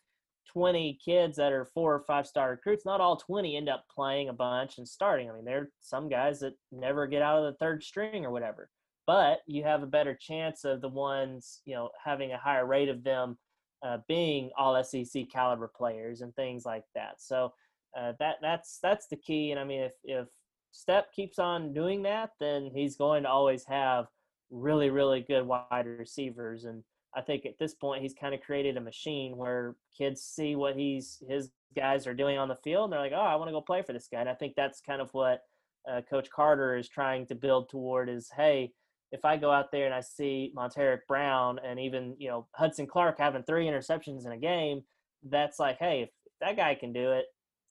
[0.51, 2.87] 20 kids that are four or five star recruits.
[2.87, 5.31] Not all 20 end up playing a bunch and starting.
[5.31, 8.31] I mean, there are some guys that never get out of the third string or
[8.31, 8.71] whatever.
[9.07, 12.89] But you have a better chance of the ones you know having a higher rate
[12.89, 13.37] of them
[13.83, 17.21] uh, being all SEC caliber players and things like that.
[17.21, 17.53] So
[17.97, 19.51] uh, that that's that's the key.
[19.51, 20.29] And I mean, if if
[20.73, 24.07] Stepp keeps on doing that, then he's going to always have
[24.51, 26.65] really really good wide receivers.
[26.65, 26.83] And
[27.15, 30.77] I think at this point, he's kind of created a machine where kids see what
[30.77, 33.53] he's his guys are doing on the field, and they're like, oh, I want to
[33.53, 34.21] go play for this guy.
[34.21, 35.43] And I think that's kind of what
[35.91, 38.73] uh, Coach Carter is trying to build toward is, hey,
[39.13, 42.87] if I go out there and I see Montaric Brown and even you know Hudson
[42.87, 44.83] Clark having three interceptions in a game,
[45.23, 46.09] that's like, hey, if
[46.41, 47.27] that guy can do it,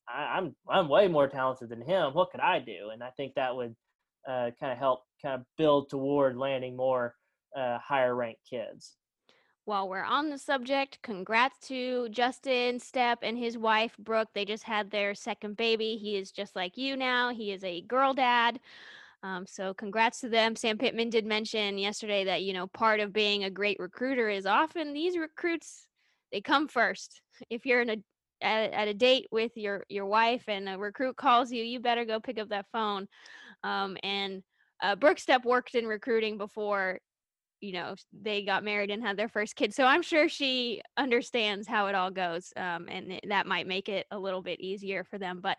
[0.07, 2.13] I, am I'm, I'm way more talented than him.
[2.13, 2.89] What could I do?
[2.93, 3.75] And I think that would
[4.27, 7.15] uh, kind of help kind of build toward landing more
[7.57, 8.97] uh, higher ranked kids.
[9.65, 14.29] While we're on the subject, congrats to Justin Stepp and his wife Brooke.
[14.33, 15.97] They just had their second baby.
[15.97, 17.29] He is just like you now.
[17.29, 18.59] He is a girl dad.
[19.23, 20.55] Um, so congrats to them.
[20.55, 24.45] Sam Pittman did mention yesterday that you know part of being a great recruiter is
[24.45, 25.87] often these recruits
[26.31, 27.21] they come first.
[27.49, 27.97] If you're in a
[28.41, 32.05] at, at, a date with your your wife and a recruit calls you, you better
[32.05, 33.07] go pick up that phone.
[33.63, 34.43] Um, and
[34.81, 36.99] uh, Brooke Stepp worked in recruiting before,
[37.61, 39.73] you know, they got married and had their first kid.
[39.73, 44.05] So I'm sure she understands how it all goes, um, and that might make it
[44.11, 45.39] a little bit easier for them.
[45.41, 45.57] But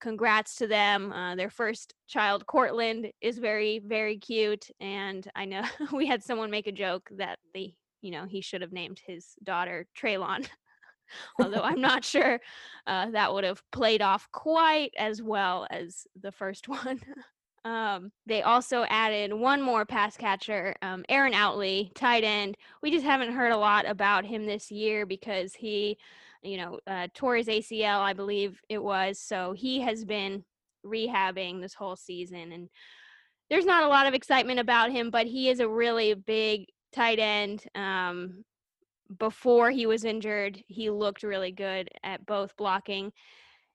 [0.00, 1.12] congrats to them.
[1.12, 6.50] Uh, their first child, Courtland, is very very cute, and I know we had someone
[6.50, 10.48] make a joke that the, you know, he should have named his daughter Treylon.
[11.40, 12.40] although I'm not sure
[12.86, 17.00] uh, that would have played off quite as well as the first one.
[17.64, 22.56] um, they also added one more pass catcher, um, Erin Outley, tight end.
[22.82, 25.98] We just haven't heard a lot about him this year because he,
[26.42, 29.20] you know, uh, tore his ACL, I believe it was.
[29.20, 30.44] So he has been
[30.84, 32.52] rehabbing this whole season.
[32.52, 32.68] And
[33.50, 37.18] there's not a lot of excitement about him, but he is a really big tight
[37.18, 37.64] end.
[37.74, 38.44] Um,
[39.18, 43.12] before he was injured, he looked really good at both blocking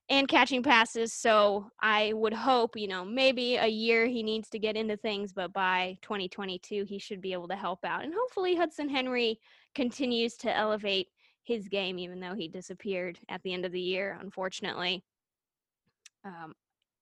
[0.08, 1.12] and catching passes.
[1.12, 5.32] So I would hope, you know, maybe a year he needs to get into things,
[5.32, 8.04] but by 2022, he should be able to help out.
[8.04, 9.40] And hopefully, Hudson Henry
[9.74, 11.08] continues to elevate
[11.46, 15.02] his game, even though he disappeared at the end of the year, unfortunately.
[16.24, 16.54] Um,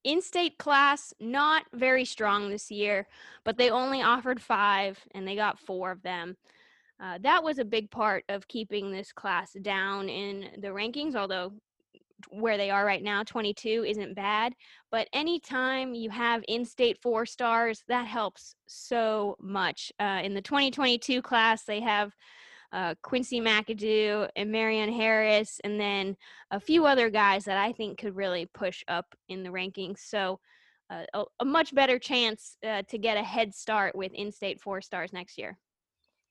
[0.05, 3.07] in state class, not very strong this year,
[3.45, 6.37] but they only offered five and they got four of them.
[7.01, 11.53] Uh, that was a big part of keeping this class down in the rankings, although
[12.31, 14.55] where they are right now, 22 isn't bad.
[14.91, 19.93] But anytime you have in state four stars, that helps so much.
[19.99, 22.15] Uh, in the 2022 class, they have
[22.73, 26.17] uh, Quincy McAdoo and Marion Harris, and then
[26.51, 29.99] a few other guys that I think could really push up in the rankings.
[29.99, 30.41] So,
[30.91, 34.61] uh, a, a, much better chance uh, to get a head start with in state
[34.61, 35.59] four stars next year.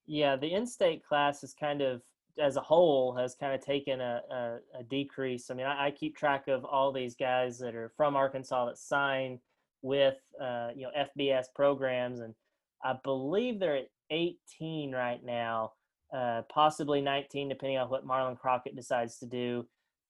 [0.06, 2.02] Yeah, the in state class is kind of
[2.40, 5.50] as a whole has kind of taken a, a, a decrease.
[5.50, 8.78] I mean, I, I, keep track of all these guys that are from Arkansas that
[8.78, 9.40] sign
[9.82, 12.34] with uh, you know FBS programs, and
[12.84, 15.74] I believe they're at 18 right now,
[16.16, 19.66] uh, possibly 19, depending on what Marlon Crockett decides to do.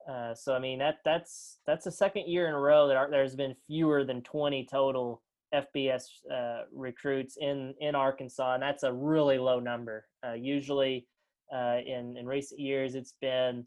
[0.10, 3.36] Uh, so I mean that that's that's the second year in a row that there's
[3.36, 5.22] been fewer than 20 total
[5.54, 10.08] FBS uh, recruits in in Arkansas, and that's a really low number.
[10.26, 11.08] Uh, usually
[11.54, 13.66] uh, in in recent years, it's been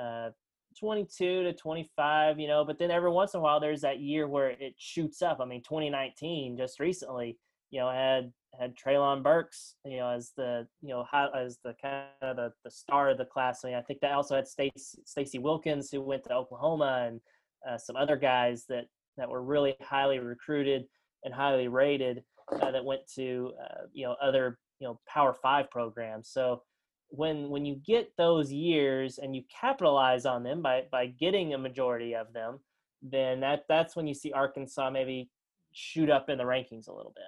[0.00, 0.30] uh,
[0.78, 2.64] 22 to 25, you know.
[2.64, 5.38] But then every once in a while, there's that year where it shoots up.
[5.40, 7.38] I mean, 2019, just recently,
[7.70, 11.74] you know, had had Treylon Burks, you know, as the you know high, as the
[11.80, 13.64] kind of the, the star of the class.
[13.64, 17.20] I mean, I think they also had Stacy Stacy Wilkins, who went to Oklahoma, and
[17.68, 20.84] uh, some other guys that that were really highly recruited
[21.24, 22.22] and highly rated
[22.60, 26.28] uh, that went to uh, you know other you know Power Five programs.
[26.28, 26.62] So
[27.08, 31.58] when when you get those years and you capitalize on them by by getting a
[31.58, 32.60] majority of them,
[33.02, 35.30] then that that's when you see Arkansas maybe
[35.72, 37.24] shoot up in the rankings a little bit.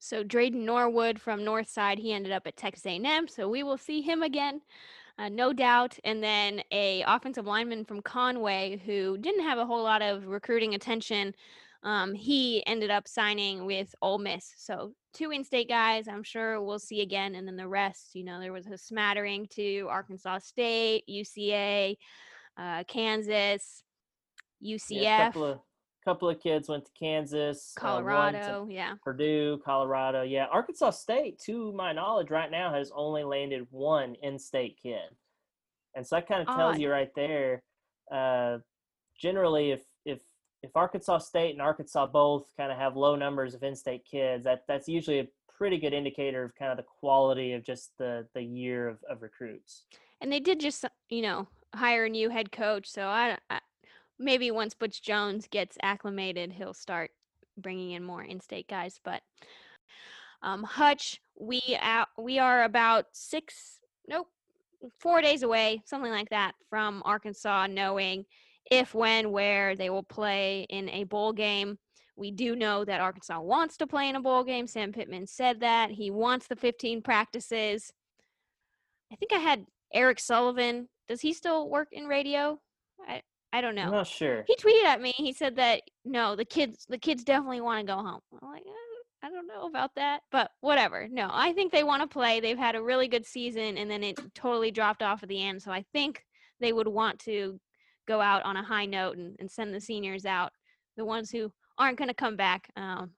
[0.00, 4.00] So Dreyden Norwood from Northside, he ended up at Texas A&M, so we will see
[4.00, 4.60] him again,
[5.18, 5.98] uh, no doubt.
[6.02, 10.74] And then a offensive lineman from Conway who didn't have a whole lot of recruiting
[10.74, 11.34] attention
[11.82, 14.52] um, he ended up signing with Ole Miss.
[14.56, 18.14] So two in-state guys, I'm sure we'll see again, and then the rest.
[18.14, 21.96] You know, there was a smattering to Arkansas State, UCA,
[22.58, 23.82] uh, Kansas,
[24.62, 24.90] UCF.
[24.90, 25.32] Yeah,
[26.04, 30.46] couple of couple of kids went to Kansas, Colorado, uh, yeah, Purdue, Colorado, yeah.
[30.52, 35.16] Arkansas State, to my knowledge, right now has only landed one in-state kid,
[35.94, 36.80] and so that kind of tells Odd.
[36.80, 37.62] you right there.
[38.12, 38.58] Uh,
[39.18, 40.20] generally, if if
[40.62, 44.64] if Arkansas State and Arkansas both kind of have low numbers of in-state kids, that
[44.68, 48.42] that's usually a pretty good indicator of kind of the quality of just the the
[48.42, 49.84] year of, of recruits.
[50.20, 53.60] And they did just you know hire a new head coach, so I, I
[54.20, 57.10] maybe once Butch Jones gets acclimated, he'll start
[57.56, 59.00] bringing in more in-state guys.
[59.02, 59.22] But
[60.42, 64.28] um, Hutch, we out, we are about six, nope,
[64.98, 68.24] four days away, something like that, from Arkansas knowing
[68.70, 71.78] if, when, where they will play in a bowl game.
[72.16, 74.66] We do know that Arkansas wants to play in a bowl game.
[74.66, 75.90] Sam Pittman said that.
[75.90, 77.92] He wants the 15 practices.
[79.10, 80.88] I think I had Eric Sullivan.
[81.08, 82.60] Does he still work in radio?
[83.08, 83.22] I,
[83.52, 83.82] I don't know.
[83.82, 84.44] I'm not sure.
[84.46, 85.12] He tweeted at me.
[85.16, 88.20] He said that no, the kids the kids definitely want to go home.
[88.40, 91.08] I'm like, eh, I don't know about that, but whatever.
[91.10, 92.40] No, I think they want to play.
[92.40, 95.62] They've had a really good season, and then it totally dropped off at the end.
[95.62, 96.24] So I think
[96.60, 97.60] they would want to
[98.06, 100.52] go out on a high note and, and send the seniors out,
[100.96, 103.10] the ones who aren't going to come back um,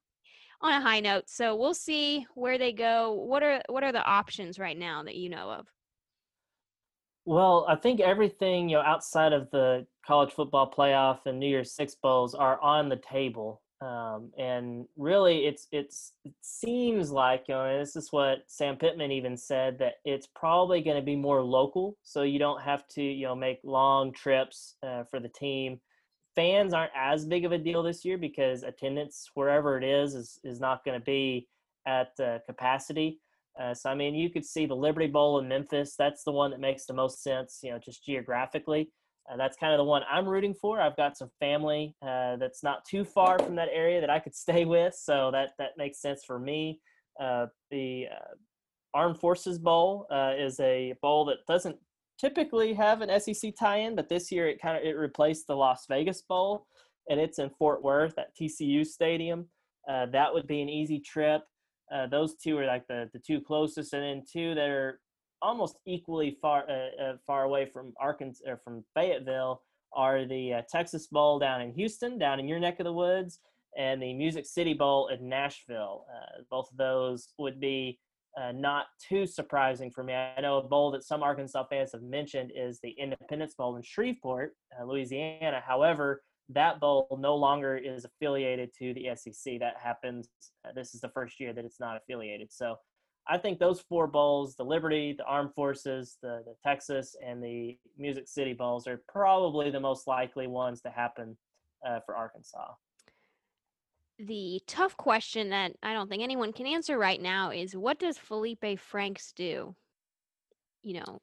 [0.61, 1.25] on a high note.
[1.29, 3.13] So we'll see where they go.
[3.13, 5.67] What are what are the options right now that you know of?
[7.25, 11.73] Well, I think everything you know outside of the college football playoff and New Year's
[11.73, 13.63] Six bowls are on the table.
[13.81, 19.13] Um, and really, it's it's it seems like you know this is what Sam Pittman
[19.13, 23.03] even said that it's probably going to be more local, so you don't have to
[23.03, 25.81] you know make long trips uh, for the team.
[26.35, 30.41] Fans aren't as big of a deal this year because attendance wherever it is is
[30.45, 31.49] is not going to be
[31.87, 33.21] at uh, capacity.
[33.61, 35.95] Uh, so I mean, you could see the Liberty Bowl in Memphis.
[35.99, 38.91] That's the one that makes the most sense, you know, just geographically.
[39.31, 40.81] Uh, that's kind of the one I'm rooting for.
[40.81, 44.35] I've got some family uh, that's not too far from that area that I could
[44.35, 46.81] stay with, so that that makes sense for me.
[47.21, 48.35] Uh, the uh,
[48.95, 51.77] Armed Forces Bowl uh, is a bowl that doesn't
[52.19, 55.87] typically have an SEC tie-in, but this year it kind of it replaced the Las
[55.89, 56.67] Vegas Bowl,
[57.09, 59.47] and it's in Fort Worth at TCU Stadium.
[59.87, 61.43] That would be an easy trip.
[62.11, 65.01] Those two are like the the two closest, and then two that are
[65.43, 69.63] almost equally far uh, uh, far away from Arkansas or from Fayetteville
[69.95, 73.41] are the uh, Texas Bowl down in Houston, down in your neck of the woods,
[73.77, 76.07] and the Music City Bowl in Nashville.
[76.11, 77.99] Uh, both of those would be
[78.41, 80.15] uh, not too surprising for me.
[80.15, 83.83] I know a bowl that some Arkansas fans have mentioned is the Independence Bowl in
[83.83, 85.63] Shreveport, uh, Louisiana.
[85.67, 86.23] However,
[86.55, 89.59] that bowl no longer is affiliated to the SEC.
[89.61, 90.29] That happens.
[90.65, 92.53] Uh, this is the first year that it's not affiliated.
[92.53, 92.77] So
[93.29, 97.79] I think those four bowls, the Liberty, the Armed Forces, the, the Texas, and the
[97.97, 101.37] Music City bowls, are probably the most likely ones to happen
[101.87, 102.73] uh, for Arkansas.
[104.19, 108.19] The tough question that I don't think anyone can answer right now is what does
[108.19, 109.75] Felipe Franks do?
[110.83, 111.21] You know,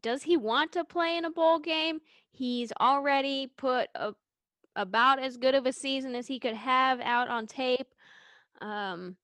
[0.00, 2.00] does he want to play in a bowl game?
[2.32, 4.14] He's already put a,
[4.76, 7.88] about as good of a season as he could have out on tape.
[8.60, 9.16] Um,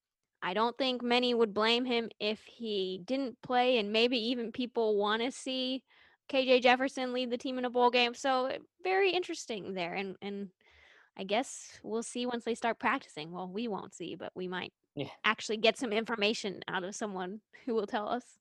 [0.42, 4.96] I don't think many would blame him if he didn't play, and maybe even people
[4.96, 5.82] want to see
[6.30, 8.14] KJ Jefferson lead the team in a bowl game.
[8.14, 10.48] So eh, very interesting there, and and
[11.16, 13.32] I guess we'll see once they start practicing.
[13.32, 15.08] Well, we won't see, but we might Yeah.
[15.24, 18.39] actually get some information out of someone who will tell us.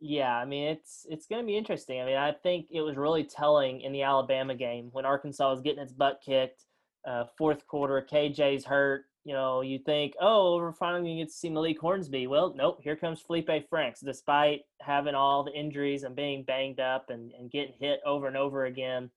[0.00, 2.00] Yeah, I mean it's it's going to be interesting.
[2.00, 5.62] I mean, I think it was really telling in the Alabama game when Arkansas was
[5.62, 6.64] getting its butt kicked.
[7.06, 9.04] Uh, fourth quarter, KJ's hurt.
[9.24, 12.26] You know, you think, oh, we're finally going to get to see Malik Hornsby.
[12.28, 12.80] Well, nope.
[12.82, 17.50] Here comes Felipe Franks, despite having all the injuries and being banged up and, and
[17.50, 19.10] getting hit over and over again.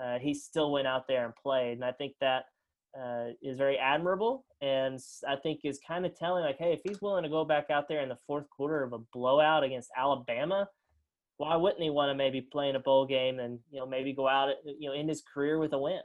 [0.00, 2.44] Uh, he still went out there and played, and I think that
[2.98, 7.00] uh, is very admirable, and I think is kind of telling, like, hey, if he's
[7.02, 10.68] willing to go back out there in the fourth quarter of a blowout against Alabama,
[11.36, 14.12] why wouldn't he want to maybe play in a bowl game and you know maybe
[14.12, 16.00] go out, you know, end his career with a win?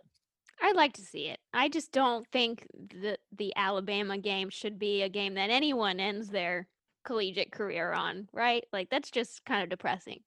[0.62, 1.40] I'd like to see it.
[1.54, 6.30] I just don't think the the Alabama game should be a game that anyone ends
[6.30, 6.68] their
[7.04, 8.64] collegiate career on, right?
[8.72, 10.22] Like that's just kind of depressing.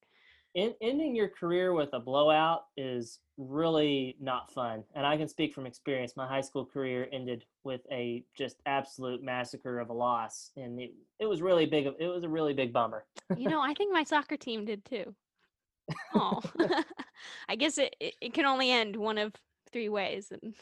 [0.57, 5.53] En- ending your career with a blowout is really not fun, and I can speak
[5.53, 6.17] from experience.
[6.17, 10.93] My high school career ended with a just absolute massacre of a loss, and it,
[11.19, 11.85] it was really big.
[11.99, 13.05] It was a really big bummer.
[13.37, 15.13] You know, I think my soccer team did too.
[16.15, 16.41] Oh,
[17.47, 19.33] I guess it, it, it can only end one of
[19.71, 20.31] three ways.
[20.31, 20.55] And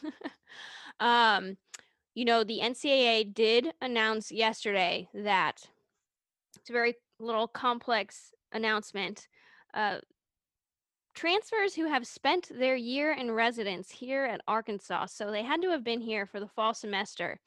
[1.00, 1.56] um,
[2.14, 5.62] you know, the NCAA did announce yesterday that
[6.60, 9.28] it's a very little complex announcement.
[9.76, 9.98] Uh,
[11.14, 15.70] transfers who have spent their year in residence here at Arkansas, so they had to
[15.70, 17.38] have been here for the fall semester,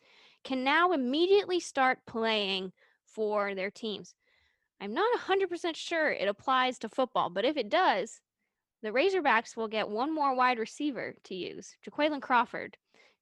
[0.44, 2.72] can now immediately start playing
[3.04, 4.14] for their teams.
[4.80, 8.22] I'm not 100% sure it applies to football, but if it does,
[8.84, 12.78] the Razorbacks will get one more wide receiver to use, Jaquayln Crawford,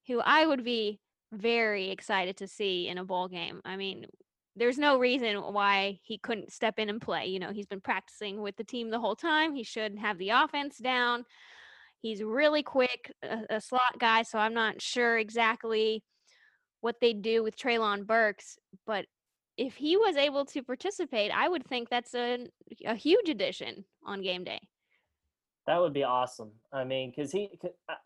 [0.08, 1.00] who I would be
[1.32, 3.62] very excited to see in a bowl game.
[3.64, 4.06] I mean,
[4.58, 7.28] there's no reason why he couldn't step in and play.
[7.28, 9.54] You know, he's been practicing with the team the whole time.
[9.54, 11.26] He should have the offense down.
[12.02, 16.04] He's really quick, a, a slot guy, so I'm not sure exactly
[16.82, 19.06] what they'd do with Treylon Burks, but
[19.58, 22.48] if he was able to participate, I would think that's a
[22.86, 24.60] a huge addition on game day.
[25.68, 26.52] That would be awesome.
[26.72, 27.50] I mean, because he,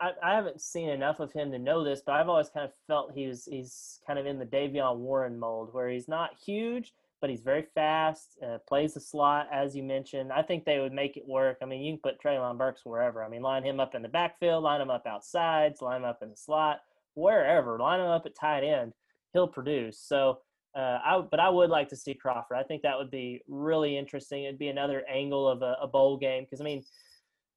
[0.00, 2.72] I, I haven't seen enough of him to know this, but I've always kind of
[2.88, 7.30] felt he's he's kind of in the De'Vion Warren mold, where he's not huge, but
[7.30, 8.36] he's very fast.
[8.44, 10.32] Uh, plays the slot, as you mentioned.
[10.32, 11.58] I think they would make it work.
[11.62, 13.22] I mean, you can put Treylon Burks wherever.
[13.22, 16.20] I mean, line him up in the backfield, line him up outside, line him up
[16.20, 16.80] in the slot,
[17.14, 17.78] wherever.
[17.78, 18.92] Line him up at tight end,
[19.32, 19.98] he'll produce.
[19.98, 20.40] So.
[20.74, 22.56] Uh, I, but I would like to see Crawford.
[22.56, 24.44] I think that would be really interesting.
[24.44, 26.82] It'd be another angle of a, a bowl game because I mean,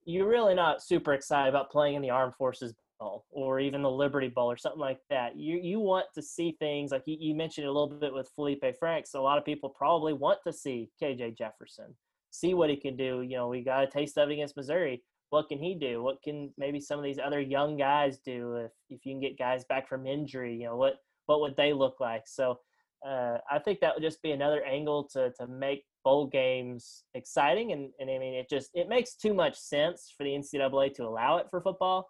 [0.06, 3.90] you're really not super excited about playing in the Armed Forces Bowl or even the
[3.90, 5.36] Liberty Bowl or something like that.
[5.36, 8.64] You you want to see things like you, you mentioned a little bit with Felipe
[8.80, 9.16] Franks.
[9.16, 11.96] A lot of people probably want to see KJ Jefferson,
[12.32, 13.22] see what he can do.
[13.22, 15.04] You know, we got a taste of it against Missouri.
[15.32, 16.04] What can he do?
[16.04, 19.40] What can maybe some of these other young guys do if if you can get
[19.40, 20.56] guys back from injury?
[20.56, 20.96] You know, what
[21.26, 22.24] what would they look like?
[22.28, 22.60] So
[23.06, 27.74] uh, I think that would just be another angle to to make bowl games exciting,
[27.74, 31.04] and and I mean it just it makes too much sense for the NCAA to
[31.04, 32.08] allow it for football.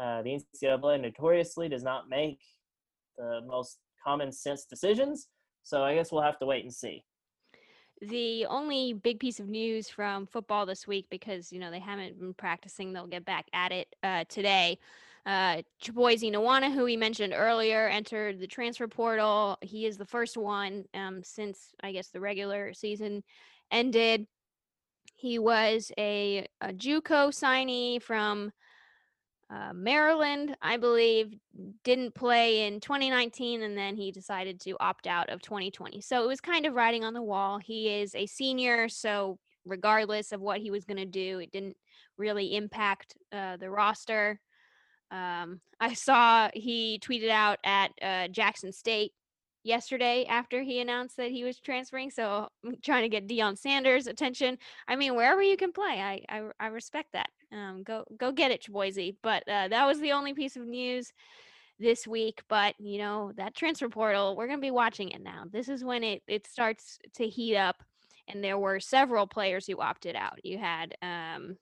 [0.00, 2.38] Uh, the NCAA notoriously does not make
[3.16, 5.26] the most common sense decisions,
[5.64, 7.02] so I guess we'll have to wait and see.
[8.00, 12.20] The only big piece of news from football this week, because you know they haven't
[12.20, 14.78] been practicing, they'll get back at it uh, today.
[15.26, 19.58] Uh, Chiboise Nawana, who we mentioned earlier, entered the transfer portal.
[19.60, 23.22] He is the first one um, since I guess the regular season
[23.70, 24.26] ended.
[25.16, 28.52] He was a, a JUCO signee from
[29.50, 31.34] uh, Maryland, I believe,
[31.82, 36.02] didn't play in 2019, and then he decided to opt out of 2020.
[36.02, 37.58] So it was kind of writing on the wall.
[37.58, 41.38] He is a senior, so regardless of what he was going to do.
[41.38, 41.76] It didn't
[42.16, 44.40] really impact uh, the roster.
[45.10, 49.12] Um, I saw he tweeted out at uh, Jackson State
[49.64, 52.10] yesterday after he announced that he was transferring.
[52.10, 54.58] So I'm trying to get Deion Sanders' attention.
[54.86, 57.28] I mean, wherever you can play, I I, I respect that.
[57.52, 59.16] Um, go go get it, Boise.
[59.22, 61.12] But uh, that was the only piece of news
[61.78, 62.42] this week.
[62.48, 65.44] But you know that transfer portal, we're gonna be watching it now.
[65.50, 67.82] This is when it it starts to heat up,
[68.26, 70.44] and there were several players who opted out.
[70.44, 71.56] You had um,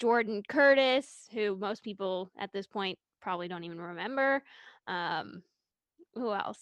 [0.00, 4.42] Jordan Curtis, who most people at this point probably don't even remember.
[4.88, 5.42] Um,
[6.14, 6.58] who else?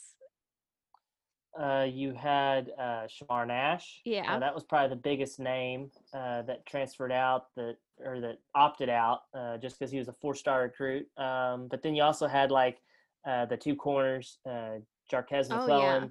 [1.58, 4.00] Uh, you had uh, Shamar Nash.
[4.06, 4.38] Uh, Yeah.
[4.38, 9.22] that was probably the biggest name uh, that transferred out that or that opted out
[9.34, 11.06] uh, just because he was a four-star recruit.
[11.16, 12.78] Um, but then you also had like
[13.26, 14.78] uh, the two corners, uh,
[15.12, 16.06] Jarquez Oh, yeah.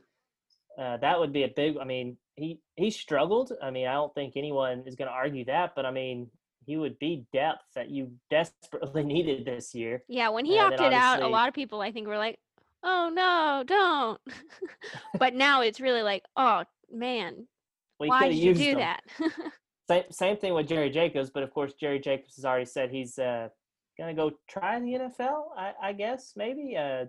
[0.78, 1.78] Uh, that would be a big.
[1.78, 3.52] I mean, he he struggled.
[3.64, 5.74] I mean, I don't think anyone is going to argue that.
[5.76, 6.30] But I mean,
[6.68, 10.04] he would be depth that you desperately needed this year.
[10.08, 12.38] Yeah, when he And opted out, a lot of people I think were like,
[12.84, 14.20] "Oh no, don't."
[15.20, 17.48] but now it's really like, "Oh man,
[17.98, 18.80] why did you do him.
[18.80, 19.02] that?"
[19.90, 23.18] Same same thing with Jerry Jacobs, but of course Jerry Jacobs has already said he's
[23.18, 23.48] uh,
[23.98, 25.44] gonna go try the NFL.
[25.58, 27.06] I, I guess maybe uh,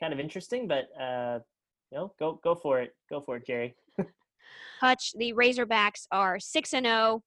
[0.00, 1.40] kind of interesting, but uh,
[1.90, 3.76] you know, go go for it, go for it, Jerry.
[4.80, 7.22] Hutch, the Razorbacks are 6 and 0,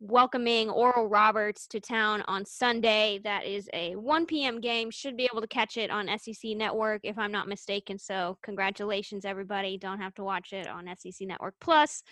[0.00, 3.20] welcoming Oral Roberts to town on Sunday.
[3.24, 4.60] That is a 1 p.m.
[4.60, 4.90] game.
[4.90, 7.98] Should be able to catch it on SEC Network if I'm not mistaken.
[7.98, 9.78] So, congratulations everybody.
[9.78, 12.02] Don't have to watch it on SEC Network Plus.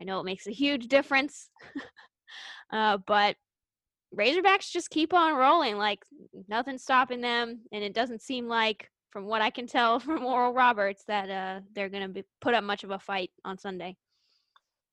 [0.00, 1.50] I know it makes a huge difference.
[2.72, 3.36] uh, but
[4.16, 6.02] Razorbacks just keep on rolling like
[6.48, 10.52] nothing's stopping them and it doesn't seem like from what I can tell from Oral
[10.52, 13.96] Roberts that uh, they're going to be put up much of a fight on Sunday.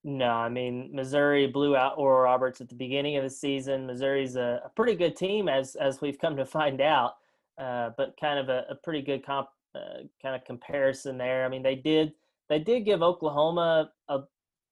[0.03, 3.87] No, I mean Missouri blew out Oral Roberts at the beginning of the season.
[3.87, 7.13] Missouri's a, a pretty good team, as as we've come to find out,
[7.57, 11.45] uh, but kind of a, a pretty good comp, uh, kind of comparison there.
[11.45, 12.13] I mean, they did
[12.49, 14.19] they did give Oklahoma a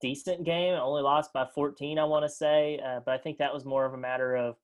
[0.02, 0.74] decent game.
[0.74, 3.86] Only lost by 14, I want to say, uh, but I think that was more
[3.86, 4.56] of a matter of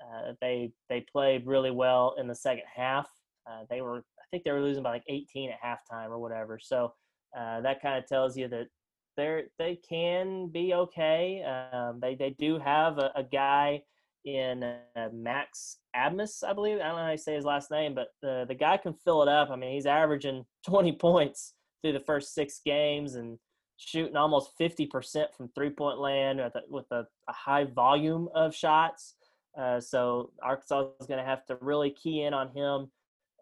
[0.00, 3.08] uh, they they played really well in the second half.
[3.46, 6.58] Uh, they were I think they were losing by like 18 at halftime or whatever.
[6.58, 6.94] So
[7.38, 8.68] uh, that kind of tells you that
[9.16, 11.42] they're they can be okay.
[11.42, 13.82] Um, they they do have a, a guy
[14.24, 16.78] in uh, Max Abmas, I believe.
[16.78, 19.22] I don't know how you say his last name, but the the guy can fill
[19.22, 19.50] it up.
[19.50, 23.38] I mean, he's averaging 20 points through the first six games and
[23.76, 28.54] shooting almost 50% from three point land with a, with a, a high volume of
[28.54, 29.16] shots.
[29.58, 32.90] Uh, so Arkansas is going to have to really key in on him.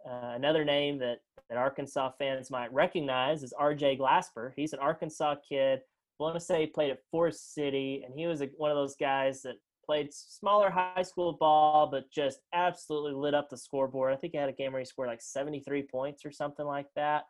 [0.08, 3.98] Uh, another name that, that Arkansas fans might recognize is R.J.
[3.98, 4.52] Glasper.
[4.56, 5.80] He's an Arkansas kid.
[5.80, 8.76] I want to say he played at Forest City, and he was a, one of
[8.76, 14.12] those guys that played smaller high school ball, but just absolutely lit up the scoreboard.
[14.12, 16.86] I think he had a game where he scored like 73 points or something like
[16.96, 17.24] that.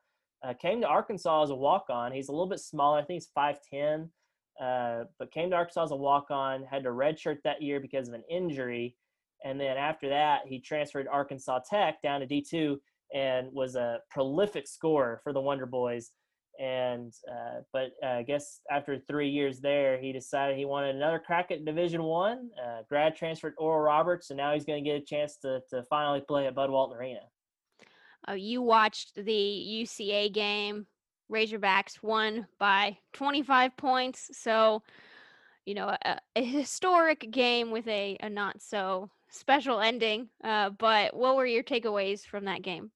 [0.44, 2.12] Uh, came to Arkansas as a walk-on.
[2.12, 2.98] He's a little bit smaller.
[2.98, 4.08] I think he's 5'10",
[4.60, 6.64] uh, but came to Arkansas as a walk-on.
[6.64, 8.96] Had to redshirt that year because of an injury,
[9.44, 12.76] and then after that, he transferred Arkansas Tech down to D2
[13.14, 16.10] and was a prolific scorer for the Wonder Boys.
[16.60, 21.18] And uh, but uh, I guess after three years there, he decided he wanted another
[21.18, 22.50] crack at Division One.
[22.62, 25.82] Uh, grad transferred Oral Roberts, and now he's going to get a chance to to
[25.84, 27.20] finally play at Bud Walton Arena.
[28.28, 30.86] Uh, you watched the UCA game.
[31.32, 34.30] Razorbacks won by 25 points.
[34.32, 34.82] So,
[35.64, 40.28] you know, a, a historic game with a, a not so special ending.
[40.44, 42.90] Uh, but what were your takeaways from that game?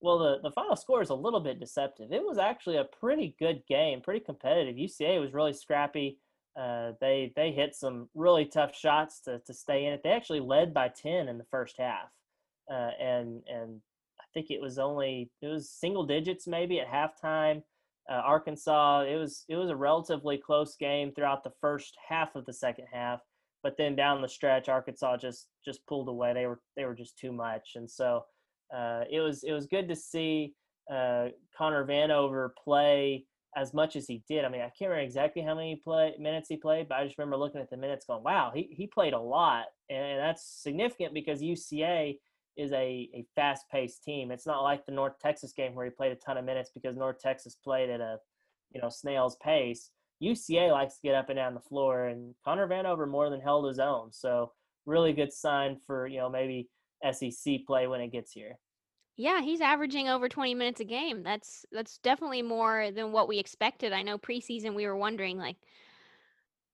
[0.00, 2.12] Well, the, the final score is a little bit deceptive.
[2.12, 4.74] It was actually a pretty good game, pretty competitive.
[4.74, 6.18] UCA was really scrappy.
[6.60, 10.02] Uh, they they hit some really tough shots to, to stay in it.
[10.02, 12.10] They actually led by ten in the first half,
[12.70, 13.80] uh, and and
[14.20, 17.62] I think it was only it was single digits maybe at halftime.
[18.10, 22.44] Uh, Arkansas it was it was a relatively close game throughout the first half of
[22.44, 23.20] the second half,
[23.62, 26.32] but then down the stretch, Arkansas just just pulled away.
[26.32, 28.24] They were they were just too much, and so
[28.74, 30.54] uh, it was it was good to see
[30.90, 33.24] uh, Connor Vanover play
[33.56, 34.44] as much as he did.
[34.44, 37.18] I mean, I can't remember exactly how many play minutes he played, but I just
[37.18, 41.14] remember looking at the minutes, going, "Wow, he he played a lot," and that's significant
[41.14, 42.18] because UCA
[42.56, 44.30] is a, a fast paced team.
[44.30, 46.96] It's not like the North Texas game where he played a ton of minutes because
[46.96, 48.18] North Texas played at a
[48.74, 49.90] you know snail's pace.
[50.22, 53.66] UCA likes to get up and down the floor, and Connor Vanover more than held
[53.66, 54.12] his own.
[54.12, 54.52] So
[54.86, 56.68] really good sign for you know maybe
[57.10, 58.58] SEC play when it gets here.
[59.16, 61.22] Yeah, he's averaging over 20 minutes a game.
[61.22, 63.92] That's that's definitely more than what we expected.
[63.92, 65.56] I know preseason we were wondering like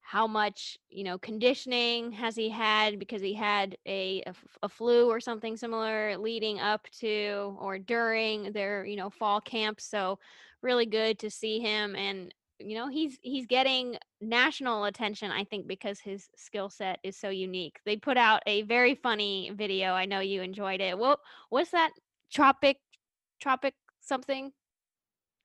[0.08, 4.22] how much you know conditioning has he had because he had a
[4.62, 9.78] a flu or something similar leading up to or during their you know fall camp
[9.78, 10.18] so
[10.62, 15.66] really good to see him and you know he's he's getting national attention i think
[15.66, 20.04] because his skill set is so unique they put out a very funny video i
[20.04, 21.18] know you enjoyed it what
[21.50, 21.90] what's that
[22.32, 22.78] tropic
[23.40, 24.52] tropic something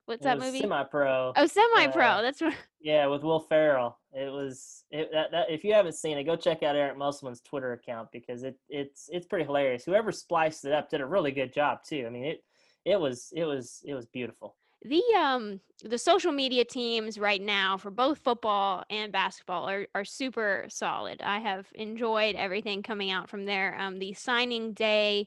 [0.06, 1.32] what's that movie semi-pro.
[1.36, 2.54] oh semi Uh, pro that's what
[2.84, 3.98] yeah, with Will Ferrell.
[4.12, 5.50] It was it, that, that.
[5.50, 9.08] If you haven't seen it, go check out Eric Musselman's Twitter account because it it's
[9.10, 9.84] it's pretty hilarious.
[9.84, 12.04] Whoever spliced it up did a really good job too.
[12.06, 12.44] I mean it
[12.84, 14.56] it was it was it was beautiful.
[14.84, 20.04] The um the social media teams right now for both football and basketball are, are
[20.04, 21.20] super solid.
[21.22, 23.76] I have enjoyed everything coming out from there.
[23.78, 25.26] Um the signing day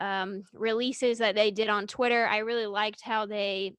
[0.00, 3.72] um releases that they did on twitter i really liked how they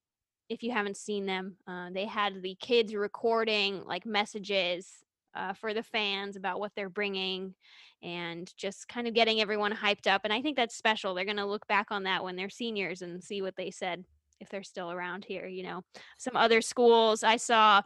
[0.50, 5.04] if you haven't seen them uh, they had the kids recording like messages
[5.36, 7.54] uh, for the fans about what they're bringing
[8.02, 11.14] and just kind of getting everyone hyped up and i think that's special.
[11.14, 14.04] They're going to look back on that when they're seniors and see what they said
[14.40, 15.84] if they're still around here you know
[16.18, 17.82] some other schools i saw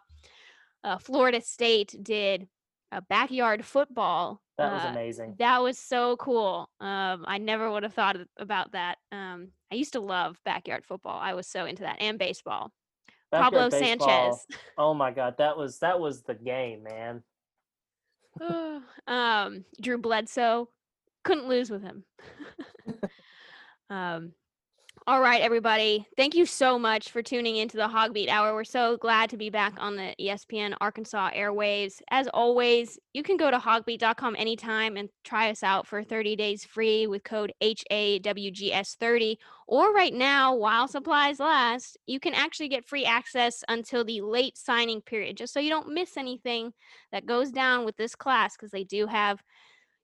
[0.83, 2.47] uh, florida state did
[2.91, 5.35] a backyard football That was uh, amazing.
[5.39, 9.93] that was so cool um, i never would have thought about that um, i used
[9.93, 12.71] to love backyard football i was so into that and baseball
[13.31, 14.45] pablo baseball, sanchez
[14.77, 17.23] Oh my god, that was that was the game, man.
[19.07, 20.69] um, Drew Bledsoe
[21.23, 22.03] couldn't lose with him.
[23.89, 24.31] um,
[25.07, 26.05] all right, everybody.
[26.15, 28.53] Thank you so much for tuning into the HawgBeat Hour.
[28.53, 32.01] We're so glad to be back on the ESPN Arkansas airwaves.
[32.11, 36.63] As always, you can go to hawgbeat.com anytime and try us out for 30 days
[36.63, 39.37] free with code HAWGS30.
[39.65, 44.55] Or right now, while supplies last, you can actually get free access until the late
[44.55, 46.73] signing period, just so you don't miss anything
[47.11, 49.41] that goes down with this class because they do have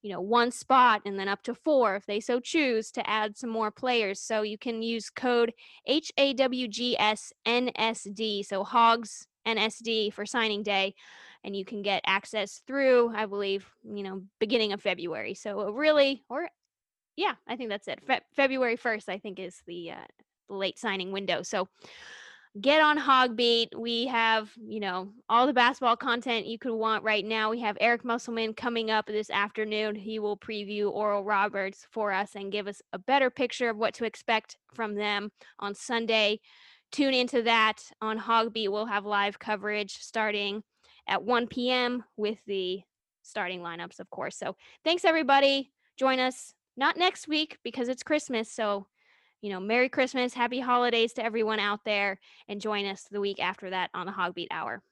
[0.02, 3.38] you know one spot and then up to four if they so choose to add
[3.38, 4.22] some more players.
[4.22, 5.54] So you can use code
[5.88, 6.96] hawgsnsd
[8.46, 10.94] so hogs nsd for signing day
[11.44, 15.34] and you can get access through i believe you know beginning of february.
[15.34, 16.50] So really or
[17.16, 18.02] yeah i think that's it.
[18.06, 20.06] Fe- february 1st i think is the uh,
[20.50, 21.44] the late signing window.
[21.44, 21.68] So
[22.62, 23.76] get on HawgBeat.
[23.78, 27.50] We have, you know, all the basketball content you could want right now.
[27.50, 29.96] We have Eric Musselman coming up this afternoon.
[29.96, 33.94] He will preview Oral Roberts for us and give us a better picture of what
[33.96, 36.40] to expect from them on Sunday.
[36.92, 38.70] Tune into that on HawgBeat.
[38.70, 40.64] We'll have live coverage starting
[41.08, 42.04] at 1 p.m.
[42.16, 42.82] with the
[43.24, 44.38] starting lineups, of course.
[44.38, 45.72] So thanks, everybody.
[45.98, 48.52] Join us not next week because it's Christmas.
[48.52, 48.88] So,
[49.48, 52.20] you know, Merry Christmas, Happy Holidays to everyone out there
[52.50, 54.84] and join us the week after that on the HawgBeat Hour.